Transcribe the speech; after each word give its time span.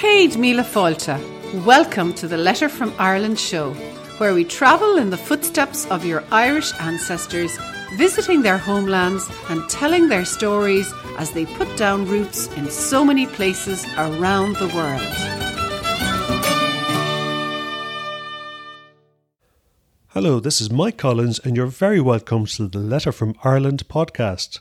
Céad 0.00 0.38
Míle 0.38 0.64
Fáilte. 0.64 1.18
Welcome 1.66 2.14
to 2.14 2.26
the 2.26 2.38
Letter 2.38 2.70
from 2.70 2.94
Ireland 2.98 3.38
show, 3.38 3.74
where 4.16 4.32
we 4.32 4.44
travel 4.44 4.96
in 4.96 5.10
the 5.10 5.18
footsteps 5.18 5.84
of 5.90 6.06
your 6.06 6.24
Irish 6.32 6.72
ancestors, 6.80 7.58
visiting 7.98 8.40
their 8.40 8.56
homelands 8.56 9.30
and 9.50 9.68
telling 9.68 10.08
their 10.08 10.24
stories 10.24 10.90
as 11.18 11.32
they 11.32 11.44
put 11.44 11.68
down 11.76 12.06
roots 12.06 12.46
in 12.56 12.70
so 12.70 13.04
many 13.04 13.26
places 13.26 13.84
around 13.98 14.56
the 14.56 14.68
world. 14.68 15.49
Hello, 20.14 20.40
this 20.40 20.60
is 20.60 20.72
Mike 20.72 20.96
Collins, 20.96 21.38
and 21.38 21.56
you're 21.56 21.68
very 21.68 22.00
welcome 22.00 22.44
to 22.44 22.66
the 22.66 22.80
Letter 22.80 23.12
from 23.12 23.36
Ireland 23.44 23.86
podcast. 23.86 24.58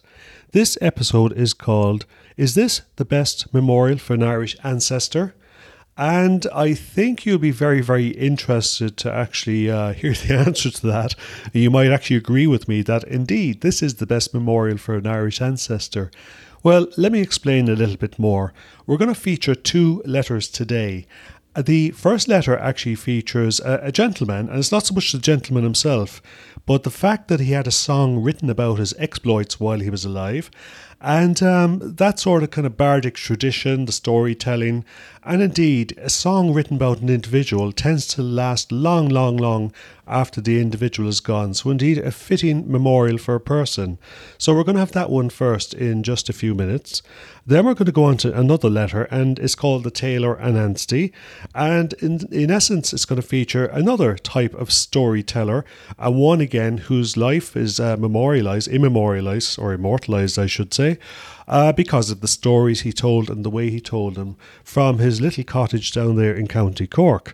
This 0.52 0.78
episode 0.80 1.34
is 1.34 1.56
called 1.56 2.06
Is 2.38 2.54
This 2.54 2.84
the 2.98 3.04
Best 3.04 3.52
Memorial 3.52 3.98
for 3.98 4.14
an 4.14 4.22
Irish 4.22 4.56
Ancestor? 4.64 5.34
And 5.98 6.46
I 6.54 6.76
think 6.76 7.26
you'll 7.26 7.40
be 7.40 7.50
very, 7.50 7.82
very 7.82 8.10
interested 8.10 8.96
to 8.98 9.12
actually 9.12 9.72
uh, 9.72 9.94
hear 9.94 10.14
the 10.14 10.36
answer 10.38 10.70
to 10.70 10.86
that. 10.86 11.16
You 11.52 11.72
might 11.72 11.92
actually 11.92 12.18
agree 12.18 12.46
with 12.46 12.68
me 12.68 12.84
that 12.84 13.04
indeed 13.06 13.62
this 13.62 13.82
is 13.82 13.96
the 13.96 14.06
best 14.06 14.36
memorial 14.36 14.78
for 14.78 14.98
an 14.98 15.08
Irish 15.08 15.42
ancestor. 15.42 16.12
Well, 16.62 16.88
let 16.96 17.12
me 17.12 17.22
explain 17.22 17.70
a 17.70 17.76
little 17.76 17.98
bit 17.98 18.20
more. 18.20 18.54
We're 18.86 18.98
going 18.98 19.14
to 19.14 19.20
feature 19.20 19.56
two 19.56 20.04
letters 20.06 20.48
today. 20.48 21.08
The 21.66 21.92
first 21.92 22.28
letter 22.28 22.58
actually 22.58 22.96
features 22.96 23.60
a, 23.60 23.80
a, 23.84 23.92
gentleman, 23.92 24.50
and 24.50 24.60
it's 24.60 24.72
not 24.72 24.86
so 24.86 24.94
much 24.94 25.12
the 25.12 25.20
gentleman 25.20 25.64
himself, 25.64 26.22
but 26.66 26.84
the 26.84 26.92
fact 26.92 27.28
that 27.28 27.40
he 27.40 27.52
had 27.52 27.68
a 27.68 27.72
song 27.72 28.20
written 28.20 28.50
about 28.50 28.80
his 28.80 28.94
exploits 28.98 29.60
while 29.60 29.80
he 29.80 29.90
was 29.90 30.06
alive, 30.06 30.50
and 31.02 31.42
um, 31.44 31.80
that 31.82 32.20
sort 32.20 32.44
of 32.44 32.52
kind 32.52 32.68
of 32.68 32.78
bardic 32.78 33.16
tradition, 33.16 33.86
the 33.86 33.92
storytelling, 33.92 34.86
and 35.30 35.44
indeed, 35.44 35.94
a 36.02 36.10
song 36.10 36.54
written 36.54 36.78
about 36.78 37.02
an 37.02 37.10
individual 37.10 37.72
tends 37.72 38.08
to 38.08 38.24
last 38.24 38.72
long, 38.72 39.10
long, 39.10 39.38
long 39.38 39.72
after 40.08 40.42
the 40.42 40.60
individual 40.60 41.08
is 41.08 41.20
gone. 41.20 41.54
So, 41.54 41.70
indeed, 41.70 42.00
a 42.00 42.10
fitting 42.10 42.70
memorial 42.70 43.20
for 43.20 43.36
a 43.36 43.40
person. 43.40 44.00
So, 44.40 44.56
we're 44.56 44.64
going 44.64 44.78
to 44.78 44.80
have 44.80 44.94
that 44.94 45.12
one 45.12 45.30
first 45.30 45.76
in 45.76 46.02
just 46.02 46.30
a 46.30 46.34
few 46.34 46.56
minutes. 46.56 47.04
Then 47.46 47.66
we're 47.68 47.76
going 47.76 47.86
to 47.86 47.92
go 47.92 48.06
on 48.06 48.18
to 48.18 48.36
another 48.36 48.72
letter, 48.72 49.04
and 49.12 49.38
it's 49.38 49.54
called 49.54 49.84
The 49.84 49.92
Tailor 49.92 50.34
and 50.34 50.58
Ansty. 50.58 51.12
And 51.54 51.94
in, 52.00 52.22
in 52.32 52.50
essence, 52.50 52.92
it's 52.92 53.06
going 53.06 53.22
to 53.22 53.28
feature 53.28 53.66
another 53.66 54.16
type 54.16 54.56
of 54.56 54.74
storyteller, 54.74 55.64
and 56.00 56.16
one 56.16 56.42
again 56.42 56.80
whose 56.80 57.18
life 57.18 57.56
is 57.56 57.80
uh, 57.80 57.98
memorialized, 57.98 58.68
immemorialized, 58.68 59.60
or 59.60 59.74
immortalized, 59.74 60.40
I 60.40 60.48
should 60.48 60.74
say 60.74 60.98
uh, 61.50 61.74
because 61.74 62.12
of 62.12 62.22
the 62.22 62.28
stories 62.28 62.82
he 62.82 62.94
told 62.94 63.30
and 63.30 63.44
the 63.44 63.50
way 63.50 63.70
he 63.70 63.82
told 63.82 64.16
them 64.16 64.38
from 64.64 65.00
his 65.00 65.20
little 65.20 65.44
cottage 65.44 65.92
down 65.92 66.16
there 66.16 66.36
in 66.36 66.48
County 66.48 66.88
Cork. 66.88 67.34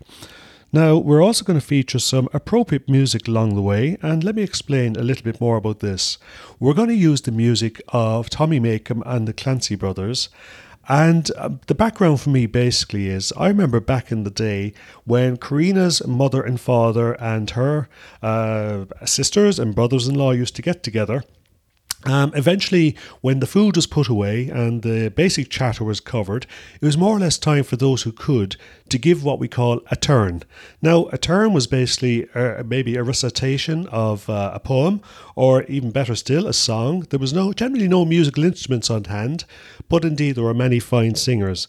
Now, 0.71 0.97
we're 0.97 1.23
also 1.23 1.45
going 1.45 1.59
to 1.59 1.65
feature 1.65 1.99
some 1.99 2.27
appropriate 2.33 2.89
music 2.89 3.27
along 3.27 3.55
the 3.55 3.61
way, 3.61 3.97
and 4.01 4.23
let 4.23 4.35
me 4.35 4.43
explain 4.43 4.95
a 4.95 5.03
little 5.03 5.23
bit 5.23 5.39
more 5.39 5.57
about 5.57 5.79
this. 5.79 6.17
We're 6.59 6.73
going 6.73 6.89
to 6.89 6.95
use 6.95 7.21
the 7.21 7.31
music 7.31 7.81
of 7.89 8.29
Tommy 8.29 8.59
Makem 8.59 9.01
and 9.05 9.27
the 9.27 9.33
Clancy 9.33 9.75
Brothers. 9.75 10.29
And 10.87 11.31
uh, 11.37 11.49
the 11.67 11.75
background 11.75 12.21
for 12.21 12.29
me 12.29 12.45
basically 12.45 13.07
is 13.07 13.33
I 13.37 13.47
remember 13.47 13.79
back 13.79 14.11
in 14.11 14.23
the 14.23 14.29
day 14.29 14.73
when 15.03 15.37
Karina's 15.37 16.05
mother 16.05 16.43
and 16.43 16.59
father 16.59 17.13
and 17.13 17.49
her 17.51 17.89
uh, 18.21 18.85
sisters 19.05 19.57
and 19.57 19.73
brothers 19.73 20.07
in 20.07 20.15
law 20.15 20.31
used 20.31 20.55
to 20.57 20.61
get 20.61 20.83
together 20.83 21.23
um, 22.05 22.31
eventually, 22.35 22.95
when 23.21 23.39
the 23.39 23.47
food 23.47 23.75
was 23.75 23.87
put 23.87 24.07
away 24.07 24.49
and 24.49 24.83
the 24.83 25.09
basic 25.09 25.49
chatter 25.49 25.83
was 25.83 25.99
covered, 25.99 26.45
it 26.79 26.85
was 26.85 26.97
more 26.97 27.15
or 27.17 27.19
less 27.19 27.37
time 27.37 27.63
for 27.63 27.77
those 27.77 28.03
who 28.03 28.11
could 28.11 28.57
to 28.89 28.97
give 28.97 29.23
what 29.23 29.39
we 29.39 29.47
call 29.47 29.81
a 29.89 29.95
turn. 29.95 30.43
Now, 30.81 31.07
a 31.07 31.17
turn 31.17 31.53
was 31.53 31.65
basically 31.65 32.29
uh, 32.35 32.63
maybe 32.63 32.95
a 32.95 33.03
recitation 33.03 33.87
of 33.87 34.29
uh, 34.29 34.51
a 34.53 34.59
poem, 34.59 35.01
or 35.35 35.63
even 35.63 35.91
better 35.91 36.15
still, 36.15 36.45
a 36.45 36.53
song. 36.53 37.07
There 37.09 37.19
was 37.19 37.33
no 37.33 37.53
generally 37.53 37.87
no 37.87 38.05
musical 38.05 38.43
instruments 38.43 38.89
on 38.89 39.05
hand, 39.05 39.45
but 39.89 40.05
indeed 40.05 40.35
there 40.35 40.43
were 40.43 40.53
many 40.53 40.79
fine 40.79 41.15
singers. 41.15 41.67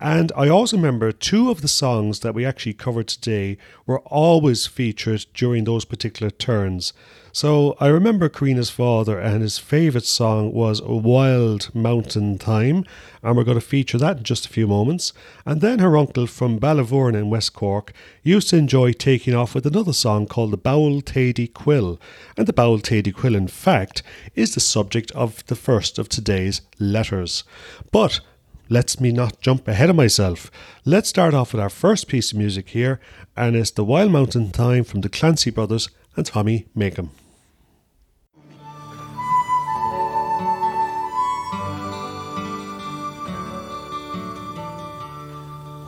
And 0.00 0.30
I 0.36 0.48
also 0.48 0.76
remember 0.76 1.10
two 1.10 1.50
of 1.50 1.60
the 1.60 1.68
songs 1.68 2.20
that 2.20 2.34
we 2.34 2.44
actually 2.44 2.74
covered 2.74 3.08
today 3.08 3.58
were 3.84 3.98
always 4.00 4.66
featured 4.66 5.26
during 5.34 5.64
those 5.64 5.84
particular 5.84 6.30
turns. 6.30 6.92
So 7.32 7.76
I 7.78 7.88
remember 7.88 8.28
Karina's 8.28 8.70
father, 8.70 9.18
and 9.18 9.42
his 9.42 9.58
favourite 9.58 10.04
song 10.04 10.52
was 10.52 10.80
Wild 10.82 11.74
Mountain 11.74 12.38
Thyme, 12.38 12.84
and 13.22 13.36
we're 13.36 13.44
going 13.44 13.60
to 13.60 13.64
feature 13.64 13.98
that 13.98 14.18
in 14.18 14.22
just 14.22 14.46
a 14.46 14.48
few 14.48 14.66
moments. 14.66 15.12
And 15.44 15.60
then 15.60 15.78
her 15.80 15.96
uncle 15.96 16.26
from 16.26 16.58
Ballyvourney 16.58 17.18
in 17.18 17.30
West 17.30 17.52
Cork 17.52 17.92
used 18.22 18.50
to 18.50 18.56
enjoy 18.56 18.92
taking 18.92 19.34
off 19.34 19.54
with 19.54 19.66
another 19.66 19.92
song 19.92 20.26
called 20.26 20.52
the 20.52 20.56
Bould 20.56 21.06
Thady 21.06 21.48
Quill. 21.48 22.00
And 22.36 22.46
the 22.46 22.52
Bould 22.52 22.84
Thady 22.84 23.12
Quill, 23.12 23.34
in 23.34 23.48
fact, 23.48 24.02
is 24.34 24.54
the 24.54 24.60
subject 24.60 25.10
of 25.12 25.44
the 25.46 25.56
first 25.56 25.98
of 25.98 26.08
today's 26.08 26.62
letters. 26.78 27.44
But 27.92 28.20
lets 28.68 29.00
me 29.00 29.12
not 29.12 29.40
jump 29.40 29.66
ahead 29.68 29.90
of 29.90 29.96
myself. 29.96 30.50
Let's 30.84 31.08
start 31.08 31.34
off 31.34 31.52
with 31.52 31.62
our 31.62 31.70
first 31.70 32.08
piece 32.08 32.32
of 32.32 32.38
music 32.38 32.70
here, 32.70 33.00
and 33.36 33.56
it's 33.56 33.70
the 33.70 33.84
Wild 33.84 34.12
Mountain 34.12 34.50
Thyme 34.50 34.84
from 34.84 35.00
the 35.00 35.08
Clancy 35.08 35.50
Brothers 35.50 35.88
and 36.16 36.26
Tommy 36.26 36.66
Makem. 36.76 37.10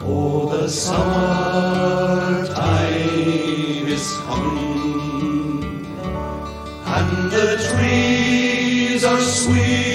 Oh, 0.03 0.49
the 0.51 0.69
summer 0.69 2.47
time 2.47 3.87
is 3.87 4.17
coming, 4.25 5.87
and 6.87 7.31
the 7.31 7.57
trees 7.71 9.05
are 9.05 9.21
sweetly 9.21 9.90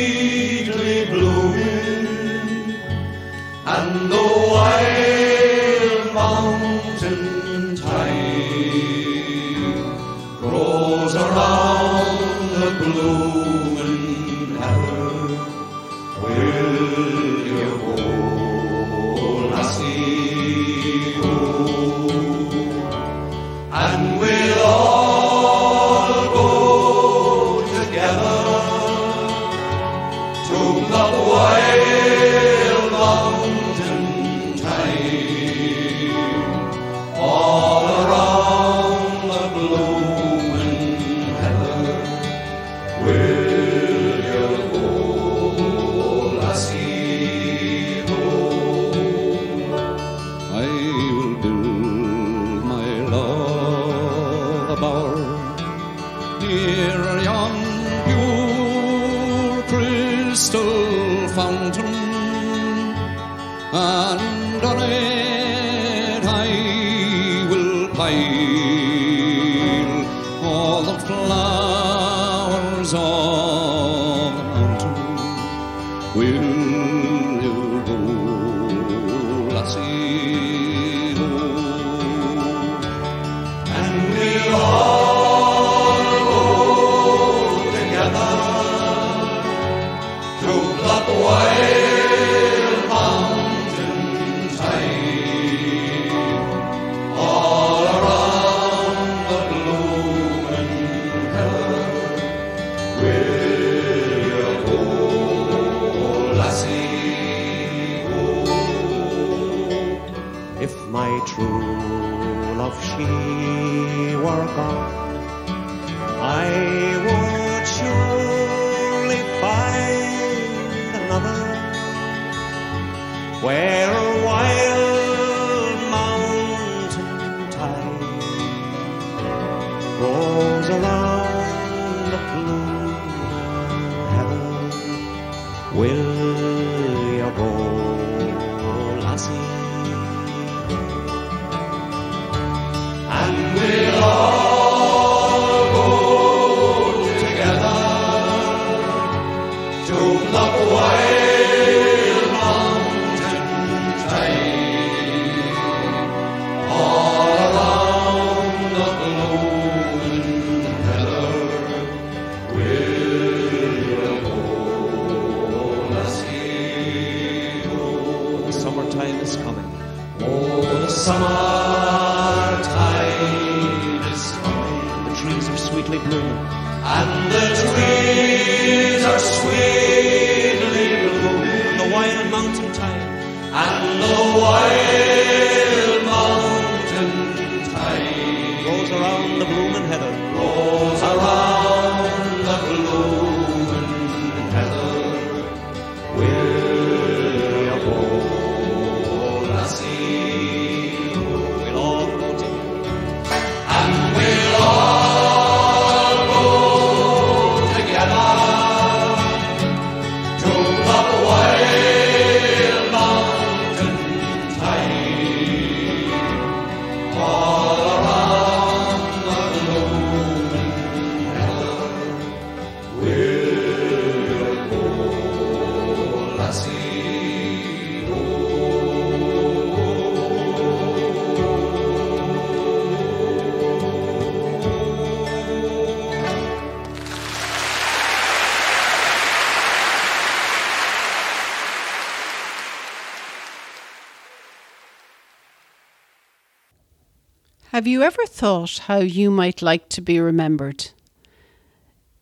Have 247.85 247.91
you 247.91 248.01
ever 248.01 248.25
thought 248.25 248.79
how 248.87 248.97
you 248.97 249.29
might 249.29 249.61
like 249.61 249.89
to 249.89 250.01
be 250.01 250.19
remembered? 250.19 250.89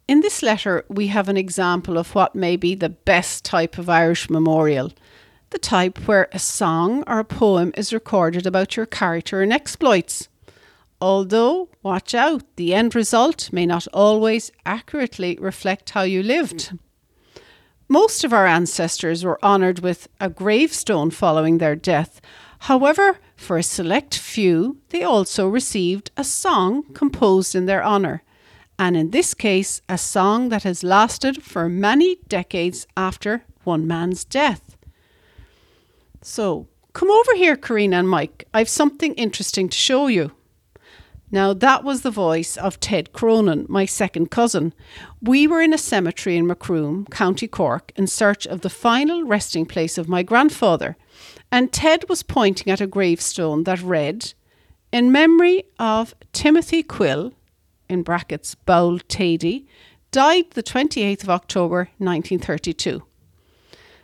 In 0.10 0.20
this 0.20 0.44
letter, 0.44 0.84
we 0.90 1.08
have 1.08 1.30
an 1.30 1.38
example 1.38 1.98
of 1.98 2.14
what 2.14 2.36
may 2.36 2.58
be 2.58 2.76
the 2.76 2.90
best 2.90 3.46
type 3.46 3.78
of 3.78 3.88
Irish 3.88 4.30
memorial 4.30 4.92
the 5.52 5.58
type 5.58 6.00
where 6.06 6.28
a 6.34 6.38
song 6.38 7.06
or 7.08 7.20
a 7.20 7.24
poem 7.24 7.72
is 7.78 7.94
recorded 7.94 8.46
about 8.46 8.76
your 8.76 8.86
character 8.86 9.42
and 9.42 9.54
exploits. 9.54 10.28
Although, 11.00 11.70
watch 11.82 12.14
out, 12.14 12.44
the 12.58 12.74
end 12.74 12.94
result 12.94 13.54
may 13.54 13.66
not 13.66 13.88
always 13.94 14.52
accurately 14.66 15.38
reflect 15.40 15.92
how 15.92 16.02
you 16.02 16.24
lived. 16.24 16.78
Most 17.88 18.26
of 18.26 18.34
our 18.34 18.48
ancestors 18.48 19.24
were 19.24 19.40
honoured 19.42 19.80
with 19.80 20.10
a 20.20 20.30
gravestone 20.30 21.10
following 21.10 21.60
their 21.60 21.78
death. 21.78 22.20
However, 22.60 23.18
for 23.36 23.58
a 23.58 23.64
select 23.64 24.18
few, 24.18 24.78
they 24.90 25.04
also 25.04 25.48
received 25.48 26.12
a 26.16 26.24
song 26.24 26.84
composed 26.94 27.56
in 27.56 27.66
their 27.66 27.84
honour, 27.84 28.24
and 28.80 28.96
in 28.98 29.12
this 29.12 29.34
case, 29.34 29.82
a 29.88 29.98
song 29.98 30.50
that 30.50 30.64
has 30.64 30.84
lasted 30.84 31.44
for 31.44 31.70
many 31.70 32.18
decades 32.28 32.88
after 32.98 33.44
one 33.64 33.88
man's 33.88 34.24
death. 34.24 34.78
So, 36.22 36.68
come 36.94 37.12
over 37.12 37.36
here, 37.36 37.56
Karina 37.56 37.98
and 37.98 38.10
Mike. 38.10 38.48
I've 38.54 38.70
something 38.70 39.14
interesting 39.16 39.70
to 39.70 39.78
show 39.78 40.08
you. 40.08 40.32
Now, 41.32 41.52
that 41.54 41.84
was 41.84 42.02
the 42.02 42.12
voice 42.12 42.58
of 42.58 42.80
Ted 42.80 43.12
Cronin, 43.12 43.66
my 43.68 43.86
second 43.86 44.30
cousin. 44.30 44.72
We 45.20 45.48
were 45.48 45.62
in 45.62 45.74
a 45.74 45.80
cemetery 45.80 46.38
in 46.38 46.46
Macroom, 46.46 47.08
County 47.10 47.48
Cork, 47.48 47.92
in 47.96 48.06
search 48.06 48.46
of 48.46 48.62
the 48.62 48.70
final 48.70 49.24
resting 49.24 49.66
place 49.66 49.98
of 49.98 50.08
my 50.08 50.22
grandfather, 50.22 50.96
and 51.54 51.72
Ted 51.72 52.10
was 52.10 52.24
pointing 52.24 52.74
at 52.74 52.82
a 52.82 52.88
gravestone 52.88 53.66
that 53.66 53.80
read, 53.84 54.34
In 54.92 55.12
memory 55.12 55.66
of 55.78 56.16
Timothy 56.34 56.82
Quill, 56.82 57.32
in 57.88 58.02
brackets, 58.02 58.56
Bould 58.56 59.08
Thady, 59.08 59.68
died 60.10 60.46
the 60.56 60.64
28th 60.64 61.22
of 61.22 61.30
October 61.30 61.90
1932. 62.00 63.04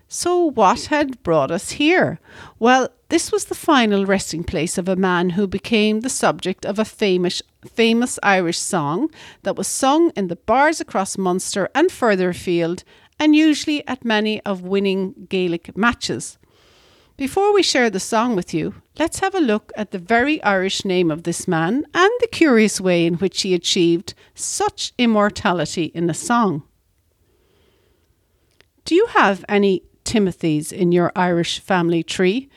So, 0.08 0.52
what 0.52 0.86
had 0.86 1.24
brought 1.24 1.50
us 1.50 1.72
here? 1.72 2.20
Well, 2.60 2.90
this 3.10 3.32
was 3.32 3.46
the 3.46 3.56
final 3.56 4.06
resting 4.06 4.44
place 4.44 4.78
of 4.78 4.88
a 4.88 4.96
man 4.96 5.32
who 5.32 5.48
became 5.48 6.02
the 6.02 6.10
subject 6.10 6.68
of 6.68 6.78
a 6.78 6.86
famous, 6.86 7.42
famous 7.66 8.20
Irish 8.22 8.60
song 8.60 9.10
that 9.42 9.56
was 9.56 9.68
sung 9.68 10.12
in 10.16 10.28
the 10.28 10.36
bars 10.36 10.80
across 10.80 11.18
Munster 11.18 11.68
and 11.74 11.92
further 11.92 12.30
afield, 12.30 12.84
and 13.20 13.36
usually 13.36 13.88
at 13.88 14.06
many 14.06 14.40
of 14.42 14.62
winning 14.62 15.26
Gaelic 15.30 15.76
matches. 15.76 16.39
Before 17.20 17.54
we 17.54 17.64
share 17.64 17.90
the 17.90 18.00
song 18.00 18.38
with 18.38 18.54
you, 18.54 18.76
let's 18.98 19.20
have 19.20 19.36
a 19.36 19.42
look 19.42 19.74
at 19.76 19.92
the 19.92 20.00
very 20.00 20.42
Irish 20.42 20.86
name 20.86 21.12
of 21.12 21.24
this 21.24 21.50
man 21.50 21.86
and 21.94 22.12
the 22.22 22.30
curious 22.32 22.80
way 22.80 23.06
in 23.06 23.16
which 23.16 23.42
he 23.42 23.54
achieved 23.54 24.14
such 24.36 24.94
immortality 24.98 25.92
in 25.94 26.10
a 26.10 26.14
song. 26.14 26.64
Do 28.86 28.96
you 28.96 29.08
have 29.08 29.44
any 29.50 29.84
Timothys 30.06 30.72
in 30.72 30.94
your 30.94 31.12
Irish 31.14 31.60
family 31.60 32.04
tree? 32.04 32.48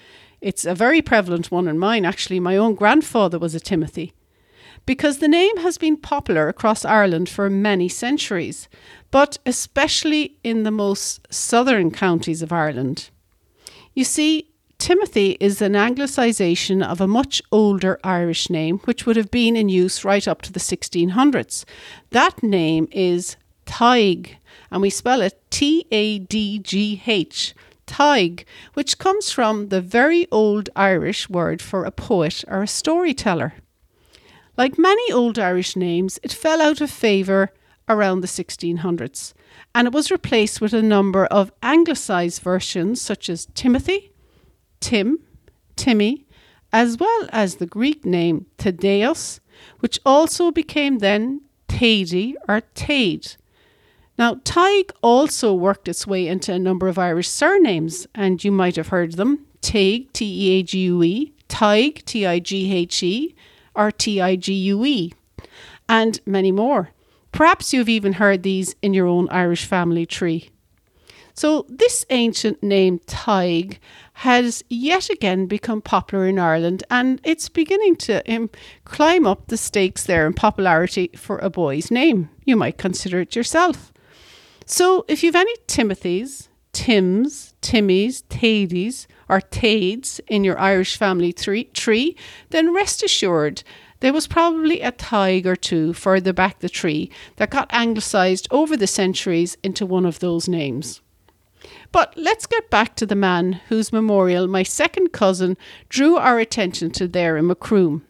It's 0.40 0.64
a 0.64 0.76
very 0.76 1.02
prevalent 1.02 1.50
one 1.50 1.66
in 1.66 1.76
mine, 1.76 2.04
actually. 2.04 2.38
My 2.38 2.56
own 2.56 2.76
grandfather 2.76 3.40
was 3.40 3.56
a 3.56 3.60
Timothy. 3.60 4.12
Because 4.86 5.18
the 5.18 5.26
name 5.26 5.56
has 5.56 5.76
been 5.76 5.96
popular 5.96 6.46
across 6.46 6.84
Ireland 6.84 7.28
for 7.28 7.50
many 7.50 7.88
centuries, 7.88 8.68
but 9.10 9.38
especially 9.44 10.36
in 10.44 10.62
the 10.62 10.70
most 10.70 11.26
southern 11.34 11.90
counties 11.90 12.42
of 12.42 12.52
Ireland. 12.52 13.10
You 13.94 14.04
see, 14.04 14.51
Timothy 14.82 15.36
is 15.38 15.62
an 15.62 15.74
anglicisation 15.74 16.84
of 16.84 17.00
a 17.00 17.06
much 17.06 17.40
older 17.52 18.00
Irish 18.02 18.50
name, 18.50 18.80
which 18.80 19.06
would 19.06 19.14
have 19.14 19.30
been 19.30 19.54
in 19.54 19.68
use 19.68 20.04
right 20.04 20.26
up 20.26 20.42
to 20.42 20.50
the 20.50 20.58
1600s. 20.58 21.64
That 22.10 22.42
name 22.42 22.88
is 22.90 23.36
Tadhg, 23.64 24.34
and 24.72 24.82
we 24.82 24.90
spell 24.90 25.20
it 25.20 25.40
T 25.50 25.86
A 25.92 26.18
D 26.18 26.58
G 26.58 27.00
H, 27.06 27.54
Tadhg, 27.86 28.44
which 28.74 28.98
comes 28.98 29.30
from 29.30 29.68
the 29.68 29.80
very 29.80 30.26
old 30.32 30.68
Irish 30.74 31.30
word 31.30 31.62
for 31.62 31.84
a 31.84 31.92
poet 31.92 32.42
or 32.48 32.64
a 32.64 32.66
storyteller. 32.66 33.54
Like 34.56 34.80
many 34.80 35.12
old 35.12 35.38
Irish 35.38 35.76
names, 35.76 36.18
it 36.24 36.32
fell 36.32 36.60
out 36.60 36.80
of 36.80 36.90
favour 36.90 37.52
around 37.88 38.20
the 38.20 38.26
1600s, 38.26 39.32
and 39.76 39.86
it 39.86 39.94
was 39.94 40.10
replaced 40.10 40.60
with 40.60 40.74
a 40.74 40.82
number 40.82 41.26
of 41.26 41.52
anglicised 41.62 42.42
versions 42.42 43.00
such 43.00 43.30
as 43.30 43.46
Timothy, 43.54 44.11
Tim, 44.82 45.20
Timmy, 45.76 46.26
as 46.72 46.98
well 46.98 47.28
as 47.30 47.56
the 47.56 47.66
Greek 47.66 48.04
name 48.04 48.46
Thaddeus, 48.58 49.40
which 49.78 49.98
also 50.04 50.50
became 50.50 50.98
then 50.98 51.40
Tady 51.68 52.34
or 52.48 52.62
Tade. 52.74 53.36
Now, 54.18 54.34
Tadhg 54.34 54.90
also 55.00 55.54
worked 55.54 55.88
its 55.88 56.06
way 56.06 56.28
into 56.28 56.52
a 56.52 56.58
number 56.58 56.88
of 56.88 56.98
Irish 56.98 57.28
surnames, 57.28 58.06
and 58.14 58.42
you 58.44 58.52
might 58.52 58.76
have 58.76 58.88
heard 58.88 59.12
them 59.12 59.46
Teague, 59.62 60.12
T 60.12 60.24
E 60.26 60.58
A 60.58 60.62
G 60.62 60.78
U 60.80 61.02
E, 61.02 61.32
Tighe, 61.48 62.04
T 62.04 62.26
I 62.26 62.38
G 62.38 62.74
H 62.74 63.02
E, 63.02 63.34
or 63.74 63.90
T 63.90 64.20
I 64.20 64.36
G 64.36 64.52
U 64.52 64.84
E, 64.84 65.12
and 65.88 66.20
many 66.26 66.52
more. 66.52 66.90
Perhaps 67.30 67.72
you've 67.72 67.88
even 67.88 68.14
heard 68.14 68.42
these 68.42 68.74
in 68.82 68.92
your 68.92 69.06
own 69.06 69.28
Irish 69.30 69.64
family 69.64 70.04
tree. 70.04 70.50
So, 71.34 71.64
this 71.68 72.04
ancient 72.10 72.62
name 72.62 72.98
Tadhg 73.00 73.78
has 74.14 74.62
yet 74.68 75.08
again 75.08 75.46
become 75.46 75.80
popular 75.80 76.26
in 76.26 76.38
Ireland 76.38 76.84
and 76.90 77.20
it's 77.24 77.48
beginning 77.48 77.96
to 77.96 78.22
um, 78.32 78.50
climb 78.84 79.26
up 79.26 79.46
the 79.46 79.56
stakes 79.56 80.04
there 80.04 80.26
in 80.26 80.34
popularity 80.34 81.10
for 81.16 81.38
a 81.38 81.48
boy's 81.48 81.90
name. 81.90 82.28
You 82.44 82.56
might 82.56 82.76
consider 82.76 83.20
it 83.20 83.34
yourself. 83.34 83.92
So, 84.66 85.04
if 85.08 85.22
you've 85.22 85.36
any 85.36 85.56
Timothys, 85.66 86.48
Tims, 86.72 87.54
Timmies, 87.62 88.22
Tadies, 88.28 89.06
or 89.28 89.40
Tades 89.40 90.20
in 90.28 90.44
your 90.44 90.58
Irish 90.58 90.96
family 90.96 91.32
tree, 91.32 91.64
tree, 91.64 92.16
then 92.50 92.74
rest 92.74 93.02
assured 93.02 93.62
there 94.00 94.12
was 94.12 94.26
probably 94.26 94.80
a 94.80 94.90
tig 94.90 95.46
or 95.46 95.54
two 95.54 95.92
further 95.92 96.32
back 96.32 96.58
the 96.58 96.68
tree 96.68 97.08
that 97.36 97.50
got 97.50 97.72
anglicised 97.72 98.48
over 98.50 98.76
the 98.76 98.88
centuries 98.88 99.56
into 99.62 99.86
one 99.86 100.04
of 100.04 100.18
those 100.18 100.48
names. 100.48 101.01
But 101.90 102.14
let's 102.16 102.46
get 102.46 102.70
back 102.70 102.96
to 102.96 103.06
the 103.06 103.14
man 103.14 103.60
whose 103.68 103.92
memorial 103.92 104.46
my 104.46 104.62
second 104.62 105.12
cousin 105.12 105.56
drew 105.88 106.16
our 106.16 106.38
attention 106.38 106.90
to 106.92 107.08
there 107.08 107.36
in 107.36 107.46
Macroom. 107.46 108.04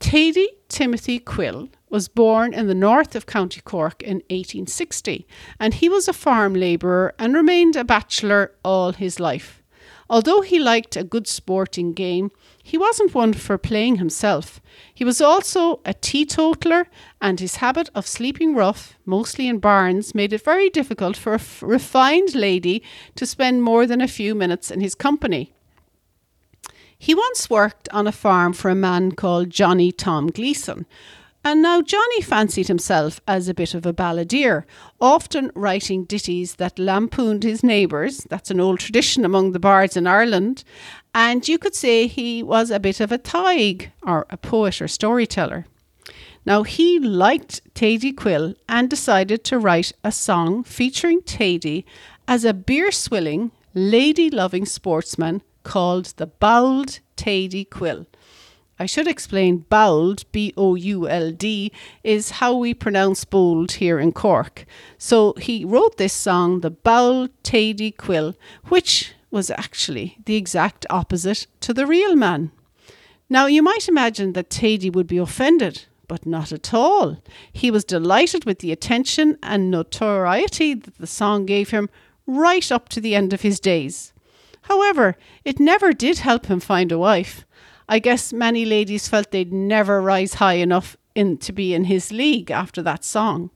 Thady 0.00 0.48
Timothy 0.68 1.18
Quill 1.18 1.68
was 1.88 2.08
born 2.08 2.52
in 2.52 2.66
the 2.66 2.74
north 2.74 3.14
of 3.14 3.26
County 3.26 3.60
Cork 3.60 4.02
in 4.02 4.16
1860, 4.30 5.26
and 5.58 5.74
he 5.74 5.88
was 5.88 6.08
a 6.08 6.12
farm 6.12 6.54
labourer 6.54 7.14
and 7.18 7.34
remained 7.34 7.76
a 7.76 7.84
bachelor 7.84 8.52
all 8.64 8.92
his 8.92 9.18
life. 9.20 9.62
Although 10.08 10.42
he 10.42 10.58
liked 10.58 10.96
a 10.96 11.04
good 11.04 11.26
sporting 11.26 11.92
game, 11.92 12.30
he 12.68 12.76
wasn't 12.76 13.14
one 13.14 13.32
for 13.32 13.56
playing 13.56 13.98
himself. 13.98 14.60
He 14.92 15.04
was 15.04 15.20
also 15.20 15.78
a 15.84 15.94
teetotaler, 15.94 16.88
and 17.20 17.38
his 17.38 17.56
habit 17.56 17.88
of 17.94 18.08
sleeping 18.08 18.56
rough, 18.56 18.98
mostly 19.04 19.46
in 19.46 19.60
barns, 19.60 20.16
made 20.16 20.32
it 20.32 20.42
very 20.42 20.68
difficult 20.68 21.16
for 21.16 21.30
a 21.30 21.36
f- 21.36 21.62
refined 21.62 22.34
lady 22.34 22.82
to 23.14 23.24
spend 23.24 23.62
more 23.62 23.86
than 23.86 24.00
a 24.00 24.08
few 24.08 24.34
minutes 24.34 24.72
in 24.72 24.80
his 24.80 24.96
company. 24.96 25.52
He 26.98 27.14
once 27.14 27.48
worked 27.48 27.88
on 27.90 28.08
a 28.08 28.18
farm 28.24 28.52
for 28.52 28.68
a 28.68 28.74
man 28.74 29.12
called 29.12 29.50
Johnny 29.50 29.92
Tom 29.92 30.26
Gleeson. 30.26 30.86
And 31.46 31.62
now 31.62 31.80
Johnny 31.80 32.22
fancied 32.22 32.66
himself 32.66 33.20
as 33.28 33.46
a 33.46 33.54
bit 33.54 33.72
of 33.74 33.86
a 33.86 33.92
balladeer, 33.92 34.64
often 35.00 35.52
writing 35.54 36.02
ditties 36.02 36.56
that 36.56 36.76
lampooned 36.76 37.44
his 37.44 37.62
neighbours. 37.62 38.26
That's 38.28 38.50
an 38.50 38.58
old 38.58 38.80
tradition 38.80 39.24
among 39.24 39.52
the 39.52 39.60
bards 39.60 39.96
in 39.96 40.08
Ireland. 40.08 40.64
And 41.18 41.48
you 41.48 41.56
could 41.56 41.74
say 41.74 42.06
he 42.06 42.42
was 42.42 42.70
a 42.70 42.78
bit 42.78 43.00
of 43.00 43.10
a 43.10 43.16
tige, 43.16 43.88
or 44.02 44.26
a 44.28 44.36
poet 44.36 44.82
or 44.82 44.86
storyteller. 44.86 45.64
Now, 46.44 46.62
he 46.62 46.98
liked 46.98 47.62
Thady 47.74 48.12
Quill 48.12 48.54
and 48.68 48.90
decided 48.90 49.42
to 49.44 49.58
write 49.58 49.92
a 50.04 50.12
song 50.12 50.62
featuring 50.62 51.22
Thady 51.22 51.86
as 52.28 52.44
a 52.44 52.52
beer 52.52 52.92
swilling, 52.92 53.50
lady 53.72 54.28
loving 54.28 54.66
sportsman 54.66 55.40
called 55.62 56.12
the 56.18 56.26
Bould 56.26 56.98
Thady 57.16 57.64
Quill. 57.64 58.06
I 58.78 58.84
should 58.84 59.08
explain 59.08 59.64
bould, 59.70 60.24
B 60.32 60.52
O 60.54 60.74
U 60.74 61.08
L 61.08 61.32
D, 61.32 61.72
is 62.04 62.42
how 62.42 62.54
we 62.54 62.74
pronounce 62.74 63.24
bold 63.24 63.72
here 63.72 63.98
in 63.98 64.12
Cork. 64.12 64.66
So 64.98 65.32
he 65.38 65.64
wrote 65.64 65.96
this 65.96 66.12
song, 66.12 66.60
The 66.60 66.70
Bould 66.70 67.30
Thady 67.42 67.90
Quill, 67.90 68.36
which 68.68 69.14
was 69.30 69.50
actually 69.50 70.18
the 70.24 70.36
exact 70.36 70.86
opposite 70.90 71.46
to 71.60 71.74
the 71.74 71.86
real 71.86 72.16
man. 72.16 72.50
Now, 73.28 73.46
you 73.46 73.62
might 73.62 73.88
imagine 73.88 74.32
that 74.34 74.50
Thady 74.50 74.88
would 74.88 75.06
be 75.06 75.18
offended, 75.18 75.84
but 76.06 76.26
not 76.26 76.52
at 76.52 76.72
all. 76.72 77.22
He 77.52 77.70
was 77.70 77.84
delighted 77.84 78.44
with 78.44 78.60
the 78.60 78.72
attention 78.72 79.36
and 79.42 79.70
notoriety 79.70 80.74
that 80.74 80.98
the 80.98 81.06
song 81.06 81.44
gave 81.44 81.70
him 81.70 81.88
right 82.26 82.70
up 82.70 82.88
to 82.90 83.00
the 83.00 83.14
end 83.14 83.32
of 83.32 83.40
his 83.42 83.58
days. 83.60 84.12
However, 84.62 85.16
it 85.44 85.60
never 85.60 85.92
did 85.92 86.18
help 86.18 86.46
him 86.46 86.60
find 86.60 86.92
a 86.92 86.98
wife. 86.98 87.44
I 87.88 87.98
guess 87.98 88.32
many 88.32 88.64
ladies 88.64 89.08
felt 89.08 89.30
they'd 89.30 89.52
never 89.52 90.02
rise 90.02 90.34
high 90.34 90.54
enough 90.54 90.96
in 91.14 91.38
to 91.38 91.52
be 91.52 91.72
in 91.72 91.84
his 91.84 92.12
league 92.12 92.50
after 92.50 92.82
that 92.82 93.04
song. 93.04 93.50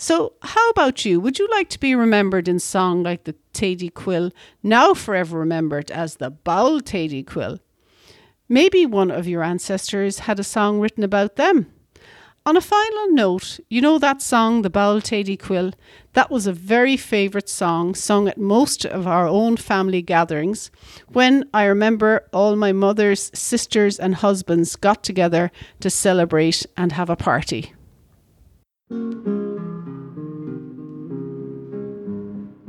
So, 0.00 0.32
how 0.40 0.70
about 0.70 1.04
you? 1.04 1.20
Would 1.20 1.38
you 1.38 1.46
like 1.50 1.68
to 1.68 1.78
be 1.78 1.94
remembered 1.94 2.48
in 2.48 2.58
song 2.58 3.02
like 3.02 3.24
the 3.24 3.34
Thady 3.52 3.90
Quill, 3.90 4.32
now 4.62 4.94
forever 4.94 5.38
remembered 5.38 5.90
as 5.90 6.16
the 6.16 6.30
Bould 6.30 6.86
Thady 6.86 7.22
Quill? 7.22 7.58
Maybe 8.48 8.86
one 8.86 9.10
of 9.10 9.28
your 9.28 9.42
ancestors 9.42 10.20
had 10.20 10.40
a 10.40 10.42
song 10.42 10.80
written 10.80 11.04
about 11.04 11.36
them. 11.36 11.70
On 12.46 12.56
a 12.56 12.62
final 12.62 13.10
note, 13.10 13.60
you 13.68 13.82
know 13.82 13.98
that 13.98 14.22
song, 14.22 14.62
The 14.62 14.70
Bould 14.70 15.04
Thady 15.04 15.36
Quill? 15.36 15.72
That 16.14 16.30
was 16.30 16.46
a 16.46 16.52
very 16.54 16.96
favourite 16.96 17.50
song 17.50 17.94
sung 17.94 18.26
at 18.26 18.38
most 18.38 18.86
of 18.86 19.06
our 19.06 19.28
own 19.28 19.58
family 19.58 20.00
gatherings 20.00 20.70
when 21.08 21.44
I 21.52 21.64
remember 21.64 22.26
all 22.32 22.56
my 22.56 22.72
mother's 22.72 23.30
sisters 23.34 23.98
and 23.98 24.14
husbands 24.14 24.76
got 24.76 25.04
together 25.04 25.52
to 25.80 25.90
celebrate 25.90 26.64
and 26.74 26.92
have 26.92 27.10
a 27.10 27.16
party. 27.16 27.74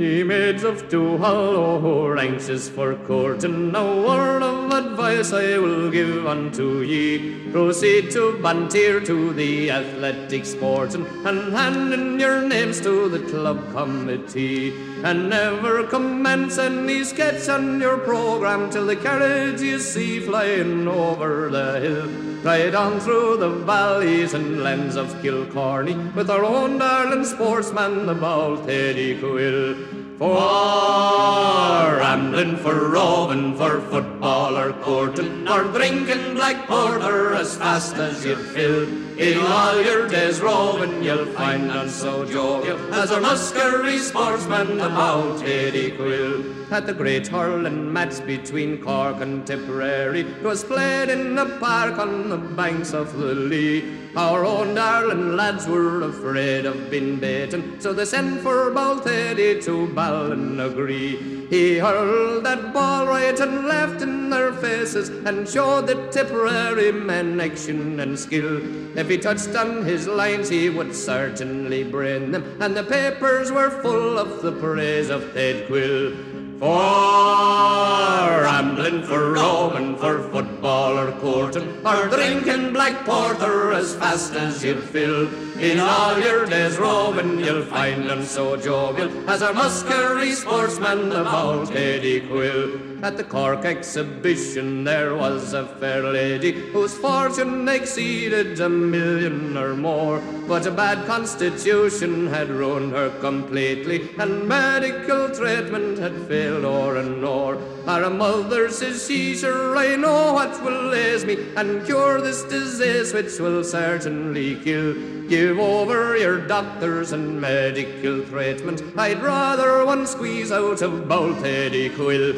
Ye 0.02 0.24
maids 0.24 0.64
of 0.64 0.92
who 0.92 1.24
are 1.24 2.18
anxious 2.18 2.68
for 2.68 2.96
court, 3.06 3.44
and 3.44 3.76
a 3.76 3.84
word 3.84 4.42
of 4.42 4.72
advice 4.72 5.32
I 5.32 5.60
will 5.60 5.92
give 5.92 6.26
unto 6.26 6.82
ye. 6.82 7.52
Proceed 7.52 8.10
to 8.14 8.40
Banteer 8.42 9.06
to 9.06 9.32
the 9.34 9.70
athletic 9.70 10.48
sporting, 10.48 11.06
and 11.24 11.54
hand 11.54 11.94
in 11.94 12.20
your 12.20 12.42
names 12.42 12.82
to 12.82 13.10
the 13.10 13.20
club 13.30 13.60
committee. 13.74 14.74
And 15.04 15.30
never 15.30 15.84
commence 15.84 16.58
any 16.58 17.04
sketch 17.04 17.48
on 17.48 17.80
your 17.80 18.00
programme 18.00 18.72
till 18.72 18.88
the 18.88 18.96
carriage 18.96 19.62
you 19.62 19.78
see 19.78 20.20
flying 20.20 20.88
over 20.88 21.52
the 21.52 21.80
hill. 21.80 22.31
Ride 22.44 22.74
on 22.74 23.00
through 23.00 23.38
the 23.38 23.50
valleys 23.50 24.34
and 24.34 24.64
lands 24.64 24.96
of 24.96 25.14
Kilcorney 25.22 26.16
with 26.16 26.28
our 26.32 26.44
own 26.44 26.80
darling 26.80 27.24
sportsman, 27.24 28.08
the 28.08 28.16
bold 28.16 28.66
Thady 28.66 29.20
Quill. 29.20 29.76
For 30.18 30.38
ah. 30.40 31.98
rambling, 32.00 32.58
for 32.58 32.90
roving, 32.90 33.56
for 33.56 33.80
football 33.82 34.11
or 34.24 34.74
courting, 34.82 35.48
or 35.48 35.64
drinking 35.64 36.36
black 36.36 36.68
porter 36.68 37.34
as 37.34 37.58
fast 37.58 37.96
as 37.96 38.26
you 38.26 38.36
fill. 38.36 38.88
In 39.18 39.38
all 39.40 39.82
your 39.82 40.08
days 40.08 40.42
roving, 40.42 41.04
you'll 41.04 41.26
find 41.28 41.68
none 41.68 41.90
so 41.90 42.26
jovial 42.26 42.80
as 42.94 43.12
our 43.12 43.22
Muskerry 43.22 44.00
sportsman, 44.00 44.78
bold 44.78 45.42
Thady 45.42 45.92
Quill. 45.92 46.44
At 46.72 46.86
the 46.86 46.94
great 46.94 47.28
hurling 47.28 47.92
match 47.92 48.26
between 48.26 48.82
Cork 48.82 49.22
and 49.22 49.46
Tipperary, 49.46 50.24
'twas 50.24 50.64
played 50.64 51.10
in 51.10 51.36
the 51.36 51.46
park 51.60 52.00
on 52.00 52.30
the 52.30 52.38
banks 52.38 52.94
of 52.94 53.18
the 53.18 53.34
Lee. 53.36 53.84
Our 54.16 54.44
own 54.44 54.76
darling 54.76 55.38
lads 55.38 55.68
were 55.68 56.02
afraid 56.02 56.66
of 56.66 56.92
being 56.92 57.18
beaten, 57.18 57.80
so 57.80 57.94
they 57.94 58.04
sent 58.04 58.42
for 58.42 58.70
Balteddy 58.70 59.64
to 59.64 59.88
Ballinagree. 59.88 61.50
He 61.50 61.78
hurled 61.78 62.44
that 62.44 62.74
ball 62.74 63.08
right 63.08 63.40
and 63.40 63.68
left 63.68 64.02
in 64.02 64.30
their 64.30 64.52
faces 64.52 65.08
and 65.10 65.48
showed 65.48 65.88
the 65.88 65.96
Tipperary 66.12 66.92
men 66.92 67.40
action 67.40 68.02
and 68.02 68.20
skill. 68.20 68.60
If 68.98 69.08
he 69.08 69.18
touched 69.18 69.56
on 69.56 69.86
his 69.86 70.08
lines, 70.08 70.50
he 70.50 70.70
would 70.70 70.94
certainly 70.94 71.84
brain 71.84 72.32
them, 72.32 72.44
and 72.60 72.76
the 72.76 72.84
papers 72.84 73.50
were 73.50 73.82
full 73.82 74.18
of 74.18 74.42
the 74.42 74.52
praise 74.52 75.10
of 75.10 75.34
Ted 75.34 75.68
Quill. 75.68 76.31
For 76.62 78.44
rambling, 78.44 79.02
for 79.02 79.32
roaming, 79.32 79.96
for 79.96 80.30
football 80.30 80.96
or 80.96 81.12
courting, 81.14 81.84
or 81.84 82.08
drinking 82.08 82.74
black 82.74 83.04
porter 83.04 83.74
as 83.74 83.96
fast 83.96 84.36
as 84.36 84.64
you'll 84.64 84.80
fill. 84.80 85.28
In 85.62 85.78
all 85.78 86.18
your 86.20 86.48
days 86.48 86.80
roving, 86.80 87.38
you'll 87.38 87.62
find 87.66 88.10
them 88.10 88.24
so 88.24 88.58
jovial 88.58 89.30
as 89.30 89.44
our 89.44 89.54
Muskerry 89.54 90.32
sportsman, 90.32 91.10
the 91.10 91.24
bold 91.24 91.70
Thady 91.70 92.22
Quill. 92.22 93.06
At 93.06 93.18
the 93.18 93.24
Cork 93.24 93.64
exhibition, 93.64 94.84
there 94.84 95.16
was 95.16 95.54
a 95.54 95.68
fair 95.68 96.02
lady 96.02 96.52
whose 96.52 96.98
fortune 96.98 97.70
exceeded 97.70 98.60
a 98.60 98.70
million 98.70 99.56
or 99.56 99.76
more. 99.76 100.20
But 100.48 100.66
a 100.66 100.72
bad 100.72 101.06
constitution 101.06 102.28
had 102.28 102.50
ruined 102.50 102.94
her 102.94 103.12
completely, 103.20 104.10
and 104.18 104.48
medical 104.48 105.30
treatment 105.30 106.00
had 106.00 106.28
failed 106.28 106.66
o'er 106.66 106.98
and 106.98 107.24
o'er. 107.24 107.58
Our 107.88 108.10
mother 108.10 108.70
says 108.70 109.08
she, 109.08 109.40
I 109.46 109.96
know 109.96 110.34
what 110.34 110.64
will 110.64 110.92
aise 110.94 111.24
me 111.24 111.38
and 111.56 111.86
cure 111.86 112.20
this 112.20 112.44
disease 112.44 113.14
which 113.14 113.40
will 113.40 113.64
certainly 113.64 114.56
kill. 114.56 115.21
Give 115.32 115.60
over 115.60 116.18
your 116.18 116.46
doctors 116.46 117.14
and 117.14 117.40
medical 117.40 118.22
treatment. 118.26 118.84
I'd 118.98 119.24
rather 119.24 119.86
one 119.86 120.06
squeeze 120.06 120.52
out 120.52 120.82
of 120.82 121.08
bold 121.08 121.38
Thady 121.38 121.88
Quill. 121.88 122.34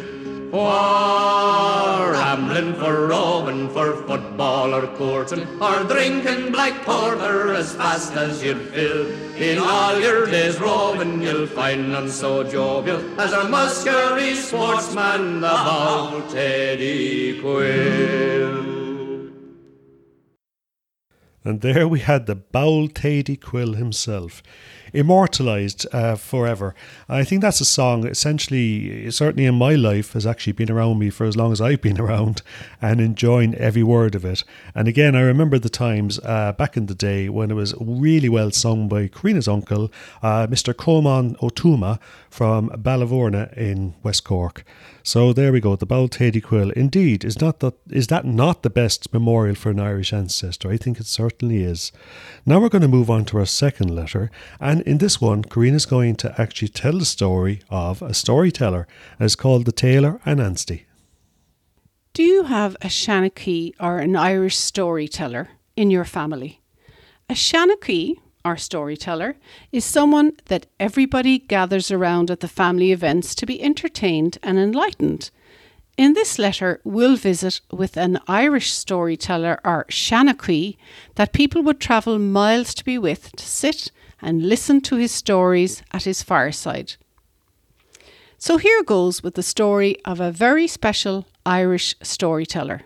For 0.51 2.13
gambling, 2.13 2.75
for 2.75 3.07
roving, 3.07 3.67
for 3.69 3.95
football 4.03 4.75
or 4.75 4.85
courting, 4.95 5.47
or 5.59 5.83
drinking 5.85 6.51
black 6.51 6.83
porter 6.83 7.55
as 7.55 7.73
fast 7.73 8.13
as 8.13 8.43
you'd 8.43 8.61
fill. 8.61 9.07
In 9.41 9.57
all 9.57 9.99
your 9.99 10.27
days 10.27 10.61
roving, 10.61 11.19
you'll 11.19 11.47
find 11.47 11.91
none 11.91 12.09
so 12.09 12.43
jovial 12.43 13.01
as 13.19 13.33
our 13.33 13.45
Muskerry 13.45 14.35
sportsman, 14.35 15.41
the 15.41 15.49
bold 15.49 16.29
Thady 16.29 17.41
Quill. 17.41 18.72
And 21.45 21.61
there 21.61 21.87
we 21.87 21.99
had 21.99 22.25
the 22.25 22.35
Bould 22.35 22.95
Thady 22.95 23.35
Quill 23.35 23.73
himself, 23.73 24.41
immortalised 24.93 25.85
uh, 25.91 26.15
forever. 26.15 26.73
I 27.09 27.25
think 27.25 27.41
that's 27.41 27.59
a 27.59 27.65
song, 27.65 28.07
essentially, 28.07 29.11
certainly 29.11 29.45
in 29.45 29.55
my 29.55 29.75
life, 29.75 30.13
has 30.13 30.25
actually 30.25 30.53
been 30.53 30.71
around 30.71 30.99
me 30.99 31.09
for 31.09 31.25
as 31.25 31.35
long 31.35 31.51
as 31.51 31.59
I've 31.59 31.81
been 31.81 31.99
around 32.05 32.41
and 32.81 33.01
enjoying 33.01 33.55
every 33.55 33.83
word 33.83 34.15
of 34.15 34.23
it. 34.23 34.45
And 34.73 34.87
again, 34.87 35.15
I 35.15 35.21
remember 35.21 35.59
the 35.59 35.69
times 35.69 36.19
uh, 36.23 36.53
back 36.53 36.77
in 36.77 36.85
the 36.85 36.95
day 36.95 37.27
when 37.27 37.51
it 37.51 37.55
was 37.55 37.73
really 37.79 38.29
well 38.29 38.51
sung 38.51 38.87
by 38.87 39.07
Karina's 39.07 39.47
uncle, 39.47 39.91
uh, 40.21 40.47
Mr. 40.47 40.75
Coleman 40.75 41.35
O'Tuma 41.41 41.99
from 42.29 42.69
Ballyvourney 42.69 43.51
in 43.57 43.95
West 44.01 44.23
Cork. 44.23 44.63
So 45.05 45.33
there 45.33 45.51
we 45.51 45.59
go, 45.59 45.75
the 45.75 45.85
Bould 45.85 46.13
Thady 46.13 46.39
Quill. 46.39 46.71
Indeed, 46.71 47.25
is 47.25 47.41
not 47.41 47.59
that 47.59 47.73
is 47.89 48.07
that 48.07 48.23
not 48.23 48.63
the 48.63 48.69
best 48.69 49.11
memorial 49.11 49.53
for 49.53 49.69
an 49.69 49.79
Irish 49.79 50.13
ancestor? 50.13 50.71
I 50.71 50.77
think 50.77 50.97
it 50.97 51.07
certainly 51.07 51.61
is. 51.61 51.91
Now 52.45 52.61
we're 52.61 52.69
going 52.69 52.83
to 52.83 52.87
move 52.87 53.09
on 53.09 53.25
to 53.25 53.37
our 53.39 53.45
second 53.45 53.93
letter, 53.93 54.31
and 54.61 54.81
in 54.83 54.99
this 54.99 55.19
one, 55.19 55.43
Karina's 55.43 55.85
going 55.85 56.15
to 56.17 56.33
actually 56.41 56.69
tell 56.69 56.99
the 56.99 57.05
story 57.05 57.59
of 57.69 58.01
a 58.01 58.13
storyteller. 58.13 58.87
And 59.19 59.25
it's 59.25 59.35
called 59.35 59.65
The 59.65 59.73
Tailor 59.73 60.21
and 60.25 60.39
Ansty. 60.39 60.83
Do 62.13 62.23
you 62.23 62.43
have 62.43 62.75
a 62.75 62.87
Shanachie 62.87 63.73
or 63.81 63.99
an 63.99 64.15
Irish 64.15 64.55
storyteller 64.55 65.49
in 65.75 65.91
your 65.91 66.05
family? 66.05 66.61
A 67.29 67.33
Shanachie, 67.33 68.19
or 68.45 68.57
storyteller, 68.57 69.35
is 69.71 69.85
someone 69.85 70.33
that 70.45 70.67
everybody 70.79 71.39
gathers 71.39 71.91
around 71.91 72.29
at 72.29 72.39
the 72.39 72.47
family 72.47 72.91
events 72.91 73.35
to 73.35 73.45
be 73.45 73.61
entertained 73.61 74.37
and 74.43 74.57
enlightened. 74.57 75.29
In 75.95 76.13
this 76.13 76.39
letter, 76.39 76.81
we'll 76.83 77.15
visit 77.15 77.61
with 77.71 77.97
an 77.97 78.19
Irish 78.27 78.73
storyteller 78.73 79.59
or 79.63 79.85
Shanachie 79.89 80.77
that 81.15 81.33
people 81.33 81.61
would 81.61 81.79
travel 81.79 82.17
miles 82.17 82.73
to 82.73 82.83
be 82.83 82.97
with 82.97 83.31
to 83.35 83.45
sit 83.45 83.91
and 84.21 84.49
listen 84.49 84.81
to 84.81 84.95
his 84.95 85.11
stories 85.11 85.83
at 85.91 86.05
his 86.05 86.23
fireside. 86.23 86.95
So 88.39 88.57
here 88.57 88.83
goes 88.83 89.21
with 89.21 89.35
the 89.35 89.43
story 89.43 89.97
of 90.03 90.19
a 90.19 90.31
very 90.31 90.67
special 90.67 91.27
Irish 91.45 91.95
storyteller. 92.01 92.81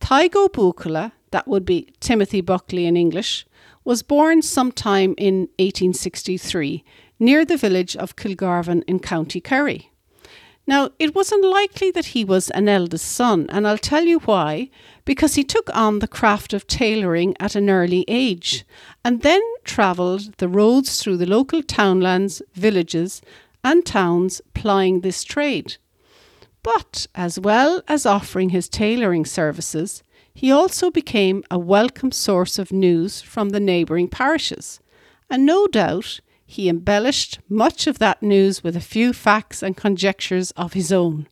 Tadhg 0.00 0.34
Ó 0.34 0.48
Buachalla, 0.48 1.12
that 1.32 1.48
would 1.48 1.64
be 1.64 1.92
Timothy 2.00 2.40
Buckley 2.40 2.86
in 2.86 2.96
English, 2.96 3.44
was 3.84 4.02
born 4.02 4.42
sometime 4.42 5.14
in 5.18 5.48
1863 5.58 6.84
near 7.18 7.44
the 7.44 7.56
village 7.56 7.96
of 7.96 8.16
Kilgarvan 8.16 8.82
in 8.86 8.98
County 8.98 9.40
Kerry. 9.40 9.90
Now, 10.66 10.90
it 10.98 11.14
was 11.14 11.32
unlikely 11.32 11.90
that 11.90 12.06
he 12.06 12.24
was 12.24 12.50
an 12.50 12.68
eldest 12.68 13.06
son, 13.06 13.46
and 13.50 13.66
I'll 13.66 13.78
tell 13.78 14.04
you 14.04 14.20
why. 14.20 14.70
Because 15.04 15.34
he 15.34 15.42
took 15.42 15.68
on 15.74 15.98
the 15.98 16.06
craft 16.06 16.52
of 16.52 16.68
tailoring 16.68 17.34
at 17.40 17.56
an 17.56 17.68
early 17.68 18.04
age, 18.06 18.64
and 19.04 19.22
then 19.22 19.42
travelled 19.64 20.34
the 20.38 20.48
roads 20.48 21.02
through 21.02 21.16
the 21.16 21.26
local 21.26 21.62
townlands, 21.62 22.42
villages, 22.54 23.20
and 23.64 23.84
towns 23.84 24.40
plying 24.54 25.00
this 25.00 25.24
trade. 25.24 25.76
But 26.62 27.08
as 27.14 27.40
well 27.40 27.82
as 27.88 28.06
offering 28.06 28.50
his 28.50 28.68
tailoring 28.68 29.24
services, 29.24 30.04
he 30.34 30.50
also 30.50 30.90
became 30.90 31.42
a 31.50 31.58
welcome 31.58 32.12
source 32.12 32.58
of 32.58 32.72
news 32.72 33.20
from 33.20 33.50
the 33.50 33.60
neighbouring 33.60 34.08
parishes, 34.08 34.80
and 35.28 35.44
no 35.44 35.66
doubt 35.66 36.20
he 36.44 36.68
embellished 36.68 37.38
much 37.48 37.86
of 37.86 37.98
that 37.98 38.22
news 38.22 38.62
with 38.62 38.76
a 38.76 38.80
few 38.80 39.12
facts 39.12 39.62
and 39.62 39.76
conjectures 39.76 40.50
of 40.52 40.74
his 40.74 40.92
own. 40.92 41.26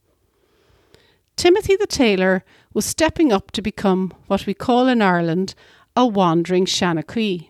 Timothy 1.37 1.77
the 1.77 1.87
tailor 1.87 2.45
was 2.73 2.85
stepping 2.85 3.33
up 3.33 3.51
to 3.53 3.63
become 3.63 4.13
what 4.27 4.47
we 4.47 4.55
call 4.55 4.89
in 4.89 5.03
Ireland 5.03 5.55
a 5.97 6.07
wandering 6.07 6.67
Shanachie. 6.67 7.49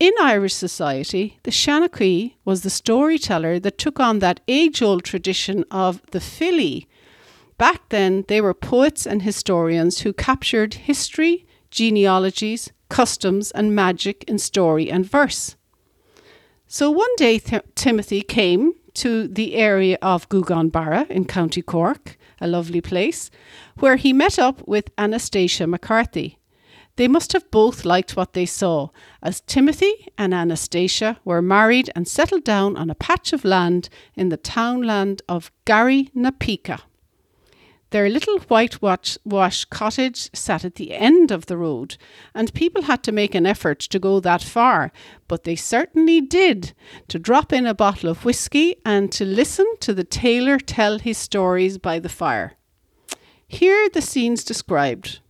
In 0.00 0.12
Irish 0.20 0.54
society, 0.54 1.38
the 1.44 1.50
Shanachie 1.50 2.34
was 2.44 2.62
the 2.62 2.70
storyteller 2.70 3.60
that 3.60 3.78
took 3.78 4.00
on 4.00 4.18
that 4.18 4.40
age 4.48 4.82
old 4.82 5.04
tradition 5.04 5.64
of 5.70 6.02
the 6.10 6.18
filí. 6.18 6.86
Back 7.58 7.88
then, 7.90 8.24
they 8.28 8.40
were 8.40 8.54
poets 8.54 9.06
and 9.06 9.22
historians 9.22 10.00
who 10.00 10.12
captured 10.12 10.74
history, 10.74 11.46
genealogies, 11.70 12.72
customs, 12.88 13.50
and 13.52 13.74
magic 13.74 14.24
in 14.24 14.38
story 14.38 14.90
and 14.90 15.06
verse. 15.06 15.56
So 16.66 16.90
one 16.90 17.14
day, 17.16 17.38
Th- 17.38 17.62
Timothy 17.74 18.22
came 18.22 18.74
to 18.94 19.28
the 19.28 19.54
area 19.54 19.98
of 20.02 20.28
Gougane 20.28 20.70
Barra 20.70 21.06
in 21.08 21.24
County 21.24 21.62
Cork, 21.62 22.18
a 22.40 22.46
lovely 22.46 22.80
place, 22.80 23.30
where 23.78 23.96
he 23.96 24.12
met 24.12 24.38
up 24.38 24.66
with 24.66 24.90
Anastasia 24.98 25.66
McCarthy. 25.66 26.38
They 26.96 27.08
must 27.08 27.32
have 27.32 27.50
both 27.50 27.86
liked 27.86 28.16
what 28.16 28.34
they 28.34 28.44
saw, 28.44 28.88
as 29.22 29.40
Timothy 29.40 30.08
and 30.18 30.34
Anastasia 30.34 31.18
were 31.24 31.40
married 31.40 31.90
and 31.94 32.06
settled 32.06 32.44
down 32.44 32.76
on 32.76 32.90
a 32.90 32.94
patch 32.94 33.32
of 33.32 33.44
land 33.44 33.88
in 34.14 34.28
the 34.28 34.36
townland 34.36 35.22
of 35.28 35.50
Garrynapeaka. 35.64 36.80
Their 37.92 38.08
little 38.08 38.38
whitewashed 38.38 39.68
cottage 39.68 40.30
sat 40.34 40.64
at 40.64 40.76
the 40.76 40.94
end 40.94 41.30
of 41.30 41.44
the 41.44 41.58
road, 41.58 41.98
and 42.34 42.54
people 42.54 42.84
had 42.84 43.02
to 43.02 43.12
make 43.12 43.34
an 43.34 43.44
effort 43.44 43.80
to 43.80 43.98
go 43.98 44.18
that 44.18 44.42
far, 44.42 44.92
but 45.28 45.44
they 45.44 45.56
certainly 45.56 46.22
did, 46.22 46.72
to 47.08 47.18
drop 47.18 47.52
in 47.52 47.66
a 47.66 47.74
bottle 47.74 48.08
of 48.08 48.24
whisky 48.24 48.76
and 48.86 49.12
to 49.12 49.26
listen 49.26 49.66
to 49.80 49.92
the 49.92 50.04
tailor 50.04 50.56
tell 50.56 51.00
his 51.00 51.18
stories 51.18 51.76
by 51.76 51.98
the 51.98 52.08
fire. 52.08 52.54
Here 53.46 53.90
the 53.90 54.00
scenes 54.00 54.42
described. 54.42 55.20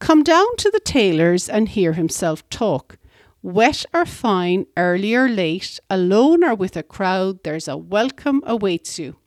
Come 0.00 0.24
down 0.24 0.56
to 0.56 0.72
the 0.72 0.80
tailor's 0.80 1.48
and 1.48 1.68
hear 1.68 1.92
himself 1.92 2.48
talk. 2.50 2.98
Wet 3.42 3.84
or 3.94 4.06
fine, 4.06 4.66
early 4.76 5.14
or 5.14 5.28
late, 5.28 5.78
alone 5.88 6.42
or 6.42 6.56
with 6.56 6.76
a 6.76 6.82
crowd, 6.82 7.44
there's 7.44 7.68
a 7.68 7.76
welcome 7.76 8.42
awaits 8.44 8.98
you. 8.98 9.18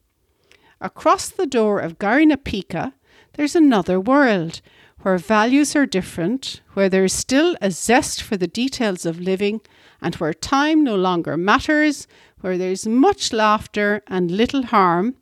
Across 0.81 1.29
the 1.31 1.45
door 1.45 1.79
of 1.79 1.99
Garrynapeaka, 1.99 2.93
there's 3.33 3.55
another 3.55 3.99
world 3.99 4.61
where 5.01 5.17
values 5.17 5.75
are 5.75 5.85
different, 5.85 6.61
where 6.73 6.87
there 6.87 7.03
is 7.03 7.11
still 7.13 7.57
a 7.61 7.69
zest 7.69 8.23
for 8.23 8.37
the 8.37 8.47
details 8.47 9.05
of 9.05 9.19
living, 9.19 9.59
and 10.01 10.15
where 10.15 10.33
time 10.33 10.83
no 10.83 10.95
longer 10.95 11.35
matters, 11.35 12.07
where 12.39 12.57
there's 12.57 12.87
much 12.87 13.33
laughter 13.33 14.01
and 14.07 14.31
little 14.31 14.63
harm, 14.63 15.15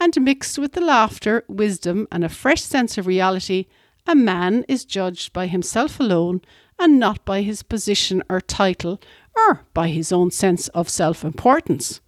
and 0.00 0.18
mixed 0.20 0.58
with 0.58 0.72
the 0.72 0.80
laughter, 0.80 1.44
wisdom, 1.46 2.08
and 2.10 2.24
a 2.24 2.28
fresh 2.30 2.62
sense 2.62 2.96
of 2.96 3.06
reality, 3.06 3.66
a 4.06 4.14
man 4.14 4.64
is 4.66 4.84
judged 4.86 5.34
by 5.34 5.46
himself 5.46 6.00
alone 6.00 6.40
and 6.78 6.98
not 6.98 7.24
by 7.26 7.42
his 7.42 7.62
position 7.62 8.22
or 8.30 8.40
title 8.40 8.98
or 9.36 9.60
by 9.74 9.88
his 9.88 10.10
own 10.10 10.30
sense 10.30 10.68
of 10.68 10.88
self 10.88 11.22
importance. 11.22 12.00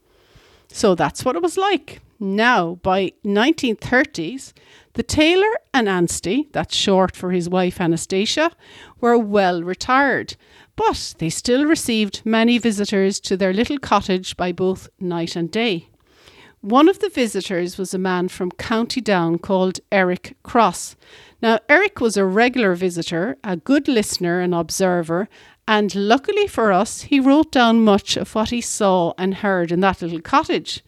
So 0.68 0.94
that's 0.94 1.24
what 1.24 1.36
it 1.36 1.42
was 1.42 1.58
like. 1.58 2.00
Now, 2.24 2.76
by 2.76 3.12
1930s, 3.22 4.54
the 4.94 5.02
tailor 5.02 5.58
and 5.74 5.88
Ansty, 5.88 6.50
that's 6.52 6.74
short 6.74 7.14
for 7.14 7.32
his 7.32 7.50
wife 7.50 7.82
Anastasia, 7.82 8.50
were 8.98 9.18
well 9.18 9.62
retired, 9.62 10.34
but 10.74 11.16
they 11.18 11.28
still 11.28 11.66
received 11.66 12.22
many 12.24 12.56
visitors 12.56 13.20
to 13.20 13.36
their 13.36 13.52
little 13.52 13.78
cottage 13.78 14.38
by 14.38 14.52
both 14.52 14.88
night 14.98 15.36
and 15.36 15.50
day. 15.50 15.90
One 16.62 16.88
of 16.88 17.00
the 17.00 17.10
visitors 17.10 17.76
was 17.76 17.92
a 17.92 17.98
man 17.98 18.28
from 18.28 18.52
County 18.52 19.02
Down 19.02 19.36
called 19.36 19.80
Eric 19.92 20.34
Cross. 20.42 20.96
Now, 21.42 21.58
Eric 21.68 22.00
was 22.00 22.16
a 22.16 22.24
regular 22.24 22.74
visitor, 22.74 23.36
a 23.44 23.58
good 23.58 23.86
listener 23.86 24.40
and 24.40 24.54
observer, 24.54 25.28
and 25.68 25.94
luckily 25.94 26.46
for 26.46 26.72
us, 26.72 27.02
he 27.02 27.20
wrote 27.20 27.52
down 27.52 27.84
much 27.84 28.16
of 28.16 28.34
what 28.34 28.48
he 28.48 28.62
saw 28.62 29.12
and 29.18 29.34
heard 29.34 29.70
in 29.70 29.80
that 29.80 30.00
little 30.00 30.22
cottage. 30.22 30.82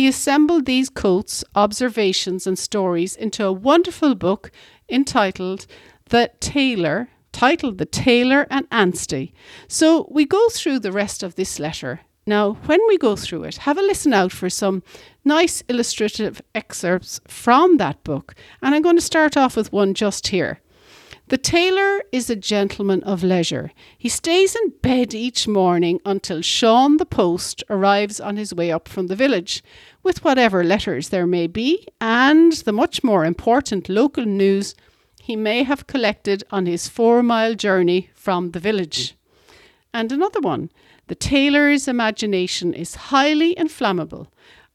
He 0.00 0.08
assembled 0.08 0.64
these 0.64 0.88
quotes, 0.88 1.44
observations, 1.54 2.46
and 2.46 2.58
stories 2.58 3.14
into 3.14 3.44
a 3.44 3.52
wonderful 3.52 4.14
book 4.14 4.50
entitled 4.88 5.66
The 6.08 6.30
Tailor, 6.40 7.10
titled 7.32 7.76
The 7.76 7.84
Tailor 7.84 8.46
and 8.48 8.66
Ansty. 8.70 9.34
So 9.68 10.08
we 10.10 10.24
go 10.24 10.48
through 10.48 10.78
the 10.78 10.90
rest 10.90 11.22
of 11.22 11.34
this 11.34 11.58
letter. 11.58 12.00
Now, 12.26 12.54
when 12.64 12.80
we 12.88 12.96
go 12.96 13.14
through 13.14 13.44
it, 13.44 13.58
have 13.58 13.76
a 13.76 13.82
listen 13.82 14.14
out 14.14 14.32
for 14.32 14.48
some 14.48 14.82
nice 15.22 15.62
illustrative 15.68 16.40
excerpts 16.54 17.20
from 17.28 17.76
that 17.76 18.02
book. 18.02 18.34
And 18.62 18.74
I'm 18.74 18.80
going 18.80 18.96
to 18.96 19.02
start 19.02 19.36
off 19.36 19.54
with 19.54 19.70
one 19.70 19.92
just 19.92 20.28
here. 20.28 20.62
The 21.30 21.38
tailor 21.38 22.02
is 22.10 22.28
a 22.28 22.34
gentleman 22.34 23.04
of 23.04 23.22
leisure. 23.22 23.70
He 23.96 24.08
stays 24.08 24.56
in 24.56 24.70
bed 24.82 25.14
each 25.14 25.46
morning 25.46 26.00
until 26.04 26.42
Sean 26.42 26.96
the 26.96 27.06
post 27.06 27.62
arrives 27.70 28.18
on 28.18 28.36
his 28.36 28.52
way 28.52 28.72
up 28.72 28.88
from 28.88 29.06
the 29.06 29.14
village 29.14 29.62
with 30.02 30.24
whatever 30.24 30.64
letters 30.64 31.10
there 31.10 31.28
may 31.28 31.46
be 31.46 31.86
and 32.00 32.54
the 32.54 32.72
much 32.72 33.04
more 33.04 33.24
important 33.24 33.88
local 33.88 34.24
news 34.26 34.74
he 35.22 35.36
may 35.36 35.62
have 35.62 35.86
collected 35.86 36.42
on 36.50 36.66
his 36.66 36.88
four 36.88 37.22
mile 37.22 37.54
journey 37.54 38.10
from 38.12 38.50
the 38.50 38.58
village. 38.58 39.14
And 39.94 40.10
another 40.10 40.40
one 40.40 40.72
the 41.06 41.14
tailor's 41.14 41.86
imagination 41.86 42.74
is 42.74 42.96
highly 43.12 43.56
inflammable. 43.56 44.26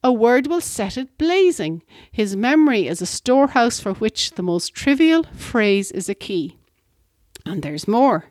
A 0.05 0.13
word 0.13 0.45
will 0.45 0.61
set 0.61 0.97
it 0.97 1.17
blazing. 1.17 1.81
His 2.11 2.35
memory 2.35 2.85
is 2.85 3.01
a 3.01 3.07
storehouse 3.07 3.79
for 3.79 3.95
which 3.95 4.33
the 4.33 4.43
most 4.43 4.75
trivial 4.75 5.23
phrase 5.33 5.89
is 5.89 6.07
a 6.07 6.13
key. 6.13 6.59
And 7.43 7.63
there's 7.63 7.87
more. 7.87 8.25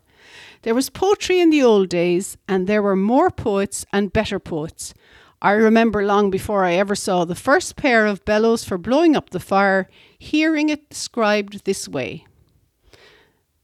There 0.61 0.73
was 0.73 0.89
poetry 0.89 1.41
in 1.41 1.49
the 1.49 1.61
old 1.61 1.89
days, 1.89 2.37
and 2.47 2.65
there 2.65 2.81
were 2.81 2.95
more 2.95 3.29
poets 3.29 3.85
and 3.91 4.13
better 4.13 4.39
poets. 4.39 4.93
I 5.41 5.51
remember 5.51 6.05
long 6.05 6.29
before 6.29 6.63
I 6.63 6.75
ever 6.75 6.95
saw 6.95 7.25
the 7.25 7.35
first 7.35 7.75
pair 7.75 8.05
of 8.05 8.23
bellows 8.23 8.63
for 8.63 8.77
blowing 8.77 9.13
up 9.13 9.31
the 9.31 9.41
fire, 9.41 9.89
hearing 10.17 10.69
it 10.69 10.89
described 10.89 11.65
this 11.65 11.89
way 11.89 12.25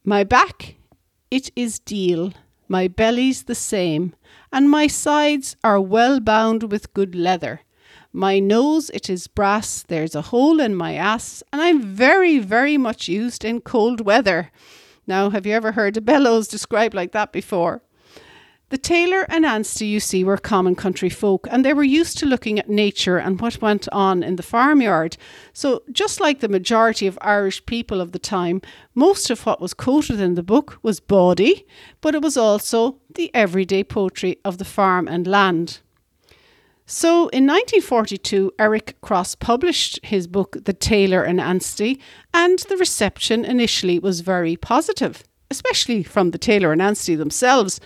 My 0.04 0.26
back, 0.26 0.76
it 1.32 1.50
is 1.56 1.80
deal, 1.80 2.34
my 2.68 2.90
belly's 2.90 3.44
the 3.44 3.56
same, 3.56 4.14
and 4.52 4.70
my 4.70 4.88
sides 4.88 5.56
are 5.64 5.80
well 5.80 6.20
bound 6.20 6.74
with 6.74 6.94
good 6.94 7.16
leather. 7.16 7.62
My 8.14 8.40
nose, 8.40 8.90
it 8.90 9.10
is 9.10 9.28
brass, 9.28 9.84
there's 9.84 10.16
a 10.16 10.22
hole 10.22 10.60
in 10.60 10.76
my 10.76 10.96
ass, 10.96 11.44
and 11.54 11.62
I'm 11.62 11.82
very, 11.82 12.40
very 12.40 12.78
much 12.78 13.08
used 13.08 13.46
in 13.46 13.62
cold 13.62 14.02
weather. 14.02 14.52
Now, 15.08 15.30
have 15.30 15.46
you 15.46 15.54
ever 15.54 15.72
heard 15.72 15.96
a 15.96 16.02
bellows 16.02 16.50
described 16.50 16.94
like 16.94 17.14
that 17.14 17.32
before? 17.32 17.84
The 18.68 18.78
tailor 18.78 19.26
and 19.30 19.46
Ansty, 19.46 19.90
you 19.90 20.02
see, 20.02 20.26
were 20.26 20.38
common 20.38 20.76
country 20.76 21.10
folk, 21.10 21.48
and 21.50 21.64
they 21.64 21.74
were 21.74 21.84
used 21.84 22.18
to 22.18 22.26
looking 22.26 22.60
at 22.60 22.70
nature 22.70 23.18
and 23.18 23.40
what 23.40 23.62
went 23.62 23.88
on 23.94 24.24
in 24.24 24.36
the 24.36 24.44
farmyard. 24.44 25.16
So, 25.54 25.84
just 25.92 26.20
like 26.20 26.40
the 26.40 26.50
majority 26.50 27.08
of 27.08 27.18
Irish 27.22 27.66
people 27.66 28.02
of 28.02 28.12
the 28.12 28.20
time, 28.20 28.62
most 28.94 29.30
of 29.30 29.46
what 29.46 29.62
was 29.62 29.74
quoted 29.74 30.20
in 30.20 30.36
the 30.36 30.44
book 30.44 30.80
was 30.84 31.00
bawdy, 31.00 31.66
but 32.02 32.16
it 32.16 32.22
was 32.22 32.36
also 32.36 32.98
the 33.16 33.30
everyday 33.34 33.84
poetry 33.86 34.38
of 34.44 34.58
the 34.58 34.66
farm 34.66 35.08
and 35.08 35.28
land. 35.28 35.80
So 36.94 37.30
in 37.30 37.48
1942, 37.48 38.52
Eric 38.60 39.00
Cross 39.00 39.36
published 39.36 40.02
his 40.04 40.28
book, 40.28 40.58
The 40.66 40.74
Tailor 40.74 41.24
and 41.24 41.40
Ansty, 41.40 42.02
and 42.34 42.60
the 42.68 42.76
reception 42.76 43.46
initially 43.46 43.98
was 43.98 44.20
very 44.20 44.58
positive, 44.58 45.24
especially 45.50 46.04
from 46.04 46.32
the 46.32 46.38
tailor 46.38 46.74
and 46.74 46.82
Ansty 46.82 47.18
themselves. 47.18 47.80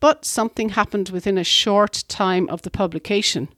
But 0.00 0.24
something 0.24 0.70
happened 0.70 1.10
within 1.10 1.38
a 1.38 1.44
short 1.44 2.02
time 2.08 2.48
of 2.48 2.62
the 2.62 2.70
publication. 2.70 3.48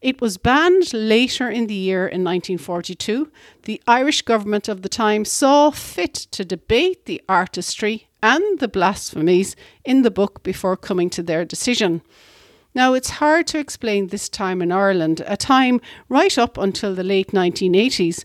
It 0.00 0.22
was 0.22 0.38
banned 0.38 0.94
later 0.94 1.50
in 1.50 1.66
the 1.66 1.74
year 1.74 2.06
in 2.06 2.24
1942. 2.24 3.30
The 3.64 3.82
Irish 3.86 4.22
government 4.22 4.70
of 4.70 4.80
the 4.80 4.88
time 4.88 5.26
saw 5.26 5.70
fit 5.70 6.14
to 6.14 6.46
debate 6.46 7.04
the 7.04 7.20
artistry 7.28 8.08
and 8.22 8.58
the 8.58 8.68
blasphemies 8.68 9.54
in 9.84 10.00
the 10.00 10.10
book 10.10 10.42
before 10.42 10.78
coming 10.78 11.10
to 11.10 11.22
their 11.22 11.44
decision. 11.44 12.00
Now, 12.74 12.94
it's 12.94 13.10
hard 13.10 13.46
to 13.48 13.58
explain 13.58 14.06
this 14.06 14.28
time 14.28 14.62
in 14.62 14.70
Ireland, 14.70 15.22
a 15.26 15.36
time 15.36 15.80
right 16.08 16.36
up 16.38 16.56
until 16.56 16.94
the 16.94 17.02
late 17.02 17.32
1980s, 17.32 18.24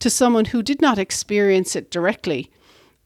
to 0.00 0.10
someone 0.10 0.46
who 0.46 0.62
did 0.62 0.82
not 0.82 0.98
experience 0.98 1.74
it 1.74 1.90
directly. 1.90 2.50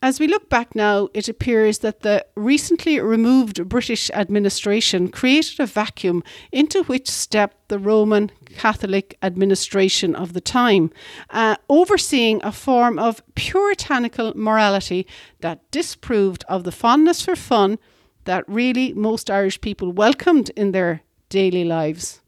As 0.03 0.19
we 0.19 0.27
look 0.27 0.49
back 0.49 0.75
now, 0.75 1.09
it 1.13 1.29
appears 1.29 1.81
that 1.81 2.01
the 2.01 2.25
recently 2.35 2.99
removed 2.99 3.69
British 3.69 4.11
administration 4.15 5.09
created 5.11 5.61
a 5.61 5.67
vacuum 5.67 6.25
into 6.51 6.83
which 6.85 7.09
stepped 7.09 7.69
the 7.69 7.79
Roman 7.79 8.33
Catholic 8.57 9.19
administration 9.23 10.15
of 10.17 10.33
the 10.33 10.41
time, 10.41 10.91
uh, 11.29 11.57
overseeing 11.69 12.41
a 12.43 12.51
form 12.51 12.99
of 12.99 13.23
puritanical 13.35 14.33
morality 14.35 15.07
that 15.41 15.71
disproved 15.71 16.45
of 16.49 16.65
the 16.65 16.73
fondness 16.73 17.23
for 17.23 17.37
fun 17.37 17.79
that 18.25 18.45
really 18.47 18.93
most 18.93 19.31
Irish 19.31 19.61
people 19.61 19.93
welcomed 19.93 20.51
in 20.51 20.73
their 20.73 21.03
daily 21.29 21.65
lives. 21.65 22.21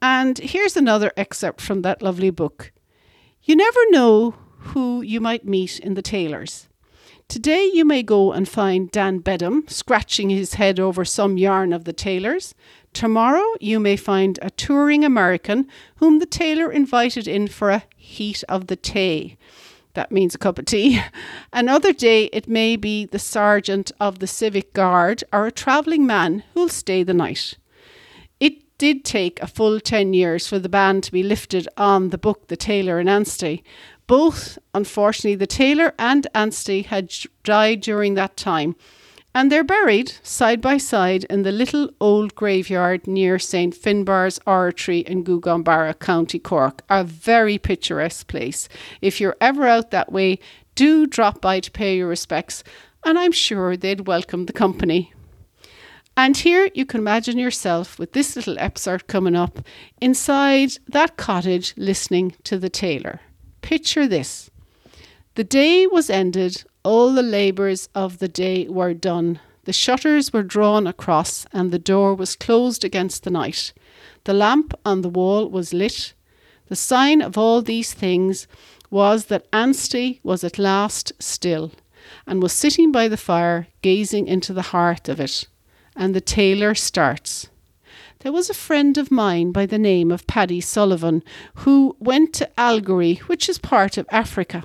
And 0.00 0.38
here's 0.38 0.76
another 0.76 1.12
excerpt 1.16 1.60
from 1.60 1.82
that 1.82 2.02
lovely 2.02 2.30
book. 2.30 2.72
You 3.42 3.56
never 3.56 3.80
know 3.90 4.34
who 4.58 5.02
you 5.02 5.20
might 5.20 5.46
meet 5.46 5.78
in 5.78 5.94
the 5.94 6.02
tailors. 6.02 6.68
Today 7.28 7.70
you 7.72 7.84
may 7.84 8.02
go 8.02 8.32
and 8.32 8.48
find 8.48 8.90
Dan 8.90 9.18
Bedham 9.18 9.64
scratching 9.66 10.30
his 10.30 10.54
head 10.54 10.78
over 10.78 11.04
some 11.04 11.38
yarn 11.38 11.72
of 11.72 11.84
the 11.84 11.92
tailor's. 11.92 12.54
Tomorrow 12.92 13.44
you 13.60 13.80
may 13.80 13.96
find 13.96 14.38
a 14.42 14.50
touring 14.50 15.04
American 15.04 15.66
whom 15.96 16.18
the 16.18 16.26
tailor 16.26 16.70
invited 16.70 17.26
in 17.26 17.48
for 17.48 17.70
a 17.70 17.84
heat 17.96 18.44
of 18.48 18.66
the 18.66 18.76
tay. 18.76 19.36
That 19.94 20.12
means 20.12 20.34
a 20.34 20.38
cup 20.38 20.58
of 20.58 20.66
tea. 20.66 21.00
Another 21.52 21.92
day 21.92 22.24
it 22.26 22.48
may 22.48 22.76
be 22.76 23.06
the 23.06 23.18
sergeant 23.18 23.90
of 23.98 24.18
the 24.18 24.26
civic 24.26 24.72
guard 24.72 25.24
or 25.32 25.46
a 25.46 25.52
travelling 25.52 26.06
man 26.06 26.42
who'll 26.52 26.68
stay 26.68 27.02
the 27.02 27.14
night. 27.14 27.56
It 28.40 28.76
did 28.76 29.04
take 29.04 29.40
a 29.40 29.46
full 29.46 29.80
10 29.80 30.12
years 30.12 30.46
for 30.48 30.58
the 30.58 30.68
ban 30.68 31.00
to 31.02 31.12
be 31.12 31.22
lifted 31.22 31.68
on 31.76 32.10
the 32.10 32.18
book 32.18 32.48
The 32.48 32.56
Tailor 32.56 32.98
and 32.98 33.08
Ansty. 33.08 33.62
Both, 34.06 34.58
unfortunately, 34.74 35.36
the 35.36 35.46
tailor 35.46 35.94
and 35.98 36.26
Ansty 36.34 36.84
had 36.84 37.14
died 37.42 37.80
during 37.80 38.14
that 38.14 38.36
time, 38.36 38.76
and 39.34 39.50
they're 39.50 39.64
buried 39.64 40.12
side 40.22 40.60
by 40.60 40.78
side 40.78 41.24
in 41.24 41.42
the 41.42 41.50
little 41.50 41.90
old 42.00 42.34
graveyard 42.34 43.06
near 43.06 43.38
St 43.38 43.74
Finbarr's 43.74 44.38
Oratory 44.46 45.00
in 45.00 45.24
Gougane 45.24 45.64
Barra, 45.64 45.94
County 45.94 46.38
Cork, 46.38 46.82
a 46.88 47.02
very 47.02 47.58
picturesque 47.58 48.28
place. 48.28 48.68
If 49.00 49.20
you're 49.20 49.36
ever 49.40 49.66
out 49.66 49.90
that 49.90 50.12
way, 50.12 50.38
do 50.74 51.06
drop 51.06 51.40
by 51.40 51.60
to 51.60 51.70
pay 51.70 51.96
your 51.96 52.08
respects, 52.08 52.62
and 53.04 53.18
I'm 53.18 53.32
sure 53.32 53.76
they'd 53.76 54.06
welcome 54.06 54.46
the 54.46 54.52
company. 54.52 55.12
And 56.16 56.36
here 56.36 56.70
you 56.74 56.86
can 56.86 57.00
imagine 57.00 57.38
yourself 57.38 57.98
with 57.98 58.12
this 58.12 58.36
little 58.36 58.58
excerpt 58.58 59.08
coming 59.08 59.34
up 59.34 59.58
inside 60.00 60.74
that 60.86 61.16
cottage 61.16 61.74
listening 61.76 62.36
to 62.44 62.56
the 62.56 62.70
tailor. 62.70 63.20
Picture 63.62 64.06
this. 64.06 64.48
The 65.34 65.42
day 65.42 65.88
was 65.88 66.10
ended, 66.10 66.62
all 66.84 67.12
the 67.14 67.22
labours 67.22 67.88
of 67.94 68.18
the 68.18 68.28
day 68.28 68.68
were 68.68 68.92
done. 68.94 69.40
The 69.64 69.72
shutters 69.72 70.32
were 70.32 70.42
drawn 70.42 70.86
across, 70.86 71.46
and 71.52 71.70
the 71.70 71.78
door 71.78 72.14
was 72.14 72.36
closed 72.36 72.84
against 72.84 73.24
the 73.24 73.30
night. 73.30 73.72
The 74.24 74.34
lamp 74.34 74.74
on 74.84 75.00
the 75.00 75.08
wall 75.08 75.48
was 75.48 75.72
lit. 75.72 76.12
The 76.68 76.76
sign 76.76 77.22
of 77.22 77.38
all 77.38 77.62
these 77.62 77.94
things 77.94 78.46
was 78.90 79.26
that 79.26 79.50
Ansty 79.50 80.20
was 80.22 80.44
at 80.44 80.58
last 80.58 81.12
still, 81.18 81.72
and 82.26 82.42
was 82.42 82.52
sitting 82.52 82.92
by 82.92 83.08
the 83.08 83.16
fire, 83.16 83.68
gazing 83.80 84.26
into 84.26 84.52
the 84.52 84.70
heart 84.72 85.08
of 85.08 85.18
it. 85.18 85.46
And 85.96 86.14
the 86.14 86.20
tailor 86.20 86.74
starts. 86.74 87.48
There 88.20 88.32
was 88.32 88.50
a 88.50 88.54
friend 88.54 88.98
of 88.98 89.10
mine 89.10 89.52
by 89.52 89.64
the 89.66 89.78
name 89.78 90.10
of 90.10 90.26
Paddy 90.26 90.60
Sullivan 90.60 91.22
who 91.56 91.96
went 91.98 92.34
to 92.34 92.50
Algery, 92.58 93.16
which 93.20 93.48
is 93.48 93.58
part 93.58 93.96
of 93.96 94.06
Africa. 94.10 94.64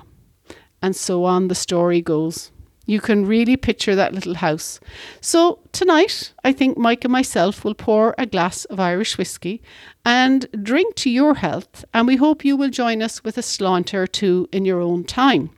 And 0.82 0.96
so 0.96 1.24
on 1.24 1.48
the 1.48 1.54
story 1.54 2.00
goes. 2.00 2.50
You 2.86 3.00
can 3.00 3.24
really 3.24 3.56
picture 3.56 3.94
that 3.94 4.14
little 4.14 4.34
house. 4.34 4.80
So 5.20 5.60
tonight, 5.70 6.32
I 6.42 6.52
think 6.52 6.76
Mike 6.76 7.04
and 7.04 7.12
myself 7.12 7.64
will 7.64 7.74
pour 7.74 8.14
a 8.18 8.26
glass 8.26 8.64
of 8.64 8.80
Irish 8.80 9.16
whiskey 9.16 9.62
and 10.04 10.48
drink 10.60 10.96
to 10.96 11.10
your 11.10 11.34
health, 11.36 11.84
and 11.94 12.08
we 12.08 12.16
hope 12.16 12.44
you 12.44 12.56
will 12.56 12.70
join 12.70 13.00
us 13.00 13.22
with 13.22 13.38
a 13.38 13.42
slant 13.42 13.94
or 13.94 14.08
two 14.08 14.48
in 14.50 14.64
your 14.64 14.80
own 14.80 15.04
time. 15.04 15.50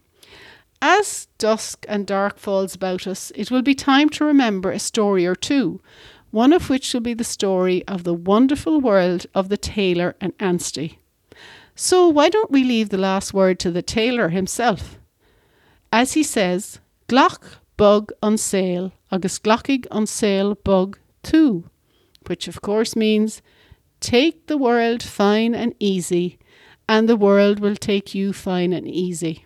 As 0.82 1.28
dusk 1.38 1.86
and 1.88 2.06
dark 2.06 2.38
falls 2.38 2.74
about 2.74 3.06
us, 3.06 3.32
it 3.34 3.50
will 3.50 3.62
be 3.62 3.74
time 3.74 4.08
to 4.10 4.24
remember 4.24 4.70
a 4.70 4.78
story 4.78 5.24
or 5.24 5.36
two, 5.36 5.80
one 6.32 6.52
of 6.52 6.68
which 6.68 6.92
will 6.92 7.00
be 7.00 7.14
the 7.14 7.24
story 7.24 7.86
of 7.86 8.04
the 8.04 8.12
wonderful 8.12 8.80
world 8.80 9.26
of 9.34 9.48
the 9.48 9.56
tailor 9.56 10.16
and 10.20 10.36
Ansty. 10.38 10.96
So, 11.76 12.08
why 12.08 12.28
don't 12.28 12.50
we 12.50 12.64
leave 12.64 12.88
the 12.88 12.98
last 12.98 13.32
word 13.32 13.58
to 13.60 13.70
the 13.70 13.80
tailor 13.80 14.28
himself? 14.28 14.98
As 15.92 16.14
he 16.14 16.22
says, 16.22 16.80
Glach 17.06 17.58
bug 17.76 18.12
on 18.22 18.38
sale, 18.38 18.92
agus 19.10 19.38
glachig 19.38 19.86
on 19.90 20.06
sale 20.06 20.54
bug 20.54 20.98
too, 21.22 21.68
which 22.26 22.48
of 22.48 22.62
course 22.62 22.96
means 22.96 23.42
take 24.00 24.46
the 24.46 24.56
world 24.56 25.02
fine 25.02 25.54
and 25.54 25.74
easy, 25.78 26.38
and 26.88 27.08
the 27.08 27.16
world 27.16 27.60
will 27.60 27.76
take 27.76 28.14
you 28.14 28.32
fine 28.32 28.72
and 28.72 28.88
easy. 28.88 29.44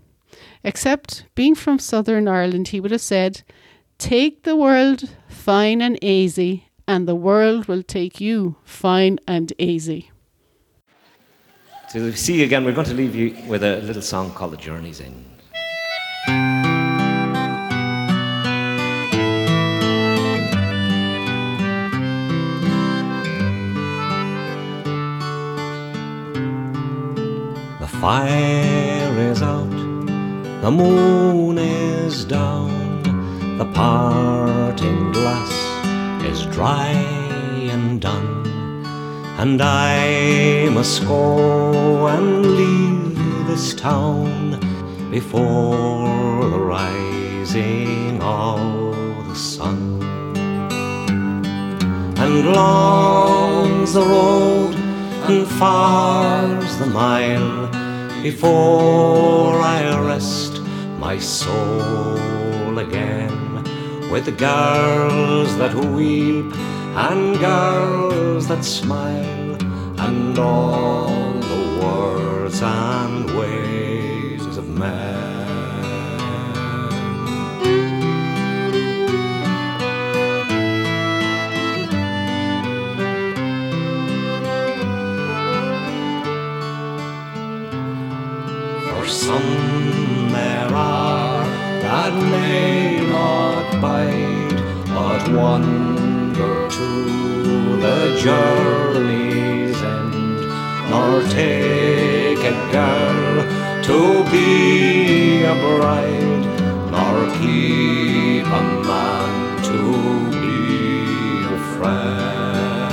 Except, 0.63 1.25
being 1.35 1.57
from 1.57 1.81
Southern 1.81 2.29
Ireland, 2.29 2.69
he 2.69 2.81
would 2.81 2.93
have 2.93 3.01
said, 3.01 3.43
Take 3.99 4.45
the 4.45 4.57
world 4.57 5.11
fine 5.29 5.83
and 5.83 6.03
easy, 6.03 6.69
and 6.87 7.09
the 7.09 7.15
world 7.17 7.67
will 7.67 7.83
take 7.83 8.21
you 8.21 8.57
fine 8.65 9.19
and 9.27 9.53
easy. 9.59 10.11
To 11.93 12.13
see 12.15 12.39
you 12.39 12.45
again, 12.45 12.65
we're 12.65 12.73
going 12.73 12.87
to 12.87 12.95
leave 12.95 13.15
you 13.15 13.37
with 13.49 13.65
a 13.65 13.79
little 13.79 14.03
song 14.03 14.33
called 14.33 14.53
The 14.53 14.59
Journey's 14.59 15.01
End. 15.01 15.36
The 16.27 16.33
fire 28.01 29.19
is 29.19 29.43
out, 29.43 29.71
the 30.63 30.71
moon 30.71 31.59
is 31.59 32.25
down, 32.25 33.03
the 33.59 33.67
parting 33.67 35.13
glass 35.13 35.53
is 36.25 36.47
dry 36.47 36.89
and 37.71 38.01
done, 38.01 38.47
and 39.39 39.61
I 39.63 40.71
must 40.71 41.07
go 41.07 42.09
and 42.09 42.57
leave 42.57 43.47
this 43.47 43.75
town 43.75 44.46
before 45.21 46.51
the 46.51 46.59
rising 46.59 48.21
of 48.21 49.27
the 49.31 49.35
sun. 49.35 49.79
And 52.23 52.53
long's 52.53 53.95
the 53.95 54.03
road 54.03 54.75
and 55.31 55.47
far's 55.59 56.77
the 56.77 56.91
mile 57.03 57.67
before 58.23 59.59
I 59.59 59.81
rest 60.13 60.61
my 60.99 61.17
soul 61.19 62.79
again 62.79 63.39
with 64.11 64.27
the 64.27 64.37
girls 64.51 65.57
that 65.57 65.75
weep 65.97 66.55
and 67.09 67.39
girls 67.41 68.49
that 68.49 68.63
smile 68.63 69.57
and 70.07 70.39
all 70.39 71.33
the 71.53 71.63
words 71.83 72.61
and 72.61 73.31
ways 73.39 73.86
some 89.27 90.29
there 90.31 90.69
are 90.75 91.45
that 91.81 92.13
may 92.13 93.01
not 93.09 93.81
bide, 93.81 94.61
but 94.89 95.29
wander 95.33 96.69
to 96.69 96.89
the 97.85 98.01
journey's 98.23 99.81
end, 99.83 100.41
nor 100.91 101.23
take 101.29 102.39
a 102.39 102.73
girl 102.73 103.06
to 103.87 104.25
be 104.33 105.45
a 105.45 105.55
bride, 105.55 106.45
nor 106.91 107.17
keep 107.39 108.45
a 108.45 108.63
man 108.89 109.63
to 109.63 109.81
be 110.43 110.59
a 111.55 111.59
friend. 111.75 112.89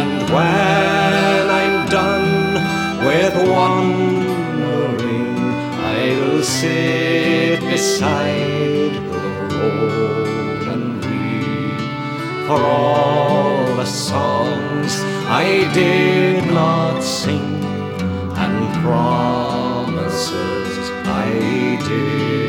And 0.00 0.14
when 0.34 1.44
I'm 1.60 1.76
done 1.88 2.30
with 3.06 3.34
wandering, 3.48 5.38
I'll 5.92 6.42
sit 6.42 7.60
beside 7.70 8.92
the 9.12 9.22
road 9.56 10.64
and 10.74 10.86
weep 11.06 11.80
for 12.46 12.60
all 12.60 13.64
the 13.76 13.86
songs 13.86 14.92
I 15.26 15.72
did 15.72 16.44
not 16.52 17.02
sing 17.02 17.41
promises 18.92 20.90
I 21.06 21.78
did 21.88 22.41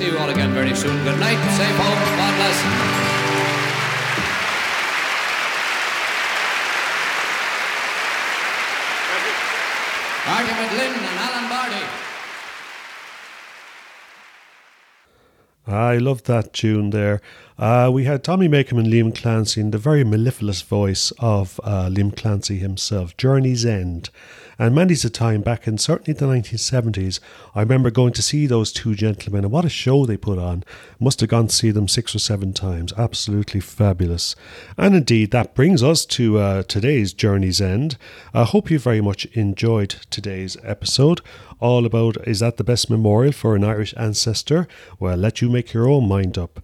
see 0.00 0.06
you 0.06 0.16
all 0.16 0.30
again 0.30 0.50
very 0.54 0.74
soon. 0.74 0.96
Good 1.04 1.20
night. 1.20 1.36
Safe 1.58 1.76
home. 1.76 2.00
God 2.16 2.34
bless. 2.38 2.58
And 10.82 11.18
Alan 11.26 11.48
Barty. 11.50 11.84
I 15.66 15.98
love 15.98 16.22
that 16.24 16.54
tune 16.54 16.90
there. 16.90 17.20
Uh, 17.58 17.90
we 17.92 18.04
had 18.04 18.24
Tommy 18.24 18.48
Makem 18.48 18.78
and 18.78 18.86
Liam 18.86 19.14
Clancy 19.14 19.60
in 19.60 19.70
the 19.70 19.76
very 19.76 20.02
mellifluous 20.02 20.62
voice 20.62 21.12
of 21.18 21.60
uh, 21.62 21.90
Liam 21.92 22.16
Clancy 22.16 22.56
himself, 22.56 23.14
Journey's 23.18 23.66
End. 23.66 24.08
And 24.60 24.74
many's 24.74 25.06
a 25.06 25.10
time 25.10 25.40
back 25.40 25.66
in 25.66 25.78
certainly 25.78 26.12
the 26.12 26.26
1970s, 26.26 27.18
I 27.54 27.62
remember 27.62 27.90
going 27.90 28.12
to 28.12 28.20
see 28.20 28.46
those 28.46 28.74
two 28.74 28.94
gentlemen, 28.94 29.44
and 29.44 29.50
what 29.50 29.64
a 29.64 29.70
show 29.70 30.04
they 30.04 30.18
put 30.18 30.38
on. 30.38 30.64
Must 30.98 31.18
have 31.20 31.30
gone 31.30 31.46
to 31.46 31.54
see 31.54 31.70
them 31.70 31.88
six 31.88 32.14
or 32.14 32.18
seven 32.18 32.52
times. 32.52 32.92
Absolutely 32.98 33.60
fabulous. 33.60 34.36
And 34.76 34.94
indeed, 34.94 35.30
that 35.30 35.54
brings 35.54 35.82
us 35.82 36.04
to 36.04 36.36
uh, 36.36 36.62
today's 36.64 37.14
Journey's 37.14 37.62
End. 37.62 37.96
I 38.34 38.44
hope 38.44 38.70
you 38.70 38.78
very 38.78 39.00
much 39.00 39.24
enjoyed 39.32 39.94
today's 40.10 40.58
episode. 40.62 41.22
All 41.58 41.86
about 41.86 42.18
is 42.28 42.40
that 42.40 42.58
the 42.58 42.64
best 42.64 42.90
memorial 42.90 43.32
for 43.32 43.56
an 43.56 43.64
Irish 43.64 43.94
ancestor? 43.96 44.68
Well, 44.98 45.16
let 45.16 45.40
you 45.40 45.48
make 45.48 45.72
your 45.72 45.88
own 45.88 46.06
mind 46.06 46.36
up. 46.36 46.60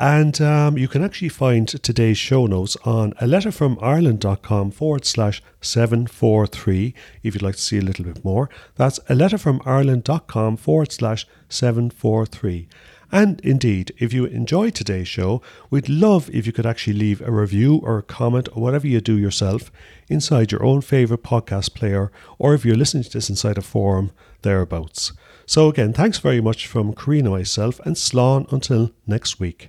And 0.00 0.40
um, 0.40 0.78
you 0.78 0.88
can 0.88 1.04
actually 1.04 1.28
find 1.28 1.68
today's 1.68 2.16
show 2.16 2.46
notes 2.46 2.74
on 2.86 3.12
a 3.20 3.26
letter 3.26 3.52
from 3.52 3.78
Ireland.com 3.82 4.70
forward 4.70 5.04
slash 5.04 5.42
743 5.60 6.94
if 7.22 7.34
you'd 7.34 7.42
like 7.42 7.56
to 7.56 7.60
see 7.60 7.76
a 7.76 7.82
little 7.82 8.06
bit 8.06 8.24
more. 8.24 8.48
That's 8.76 8.98
a 9.10 9.14
letter 9.14 9.36
from 9.36 9.60
Ireland.com 9.66 10.56
forward 10.56 10.90
slash 10.90 11.26
743. 11.50 12.66
And 13.12 13.40
indeed, 13.40 13.92
if 13.98 14.14
you 14.14 14.24
enjoyed 14.24 14.74
today's 14.74 15.06
show, 15.06 15.42
we'd 15.68 15.90
love 15.90 16.30
if 16.32 16.46
you 16.46 16.52
could 16.54 16.64
actually 16.64 16.94
leave 16.94 17.20
a 17.20 17.30
review 17.30 17.82
or 17.82 17.98
a 17.98 18.02
comment 18.02 18.48
or 18.54 18.62
whatever 18.62 18.86
you 18.86 19.02
do 19.02 19.18
yourself 19.18 19.70
inside 20.08 20.50
your 20.50 20.64
own 20.64 20.80
favourite 20.80 21.22
podcast 21.22 21.74
player, 21.74 22.10
or 22.38 22.54
if 22.54 22.64
you're 22.64 22.74
listening 22.74 23.04
to 23.04 23.10
this 23.10 23.28
inside 23.28 23.58
a 23.58 23.60
forum, 23.60 24.12
thereabouts. 24.40 25.12
So, 25.44 25.68
again, 25.68 25.92
thanks 25.92 26.16
very 26.16 26.40
much 26.40 26.66
from 26.66 26.94
Karina, 26.94 27.28
myself, 27.28 27.80
and 27.80 27.96
Slán 27.96 28.50
until 28.50 28.92
next 29.06 29.38
week. 29.38 29.68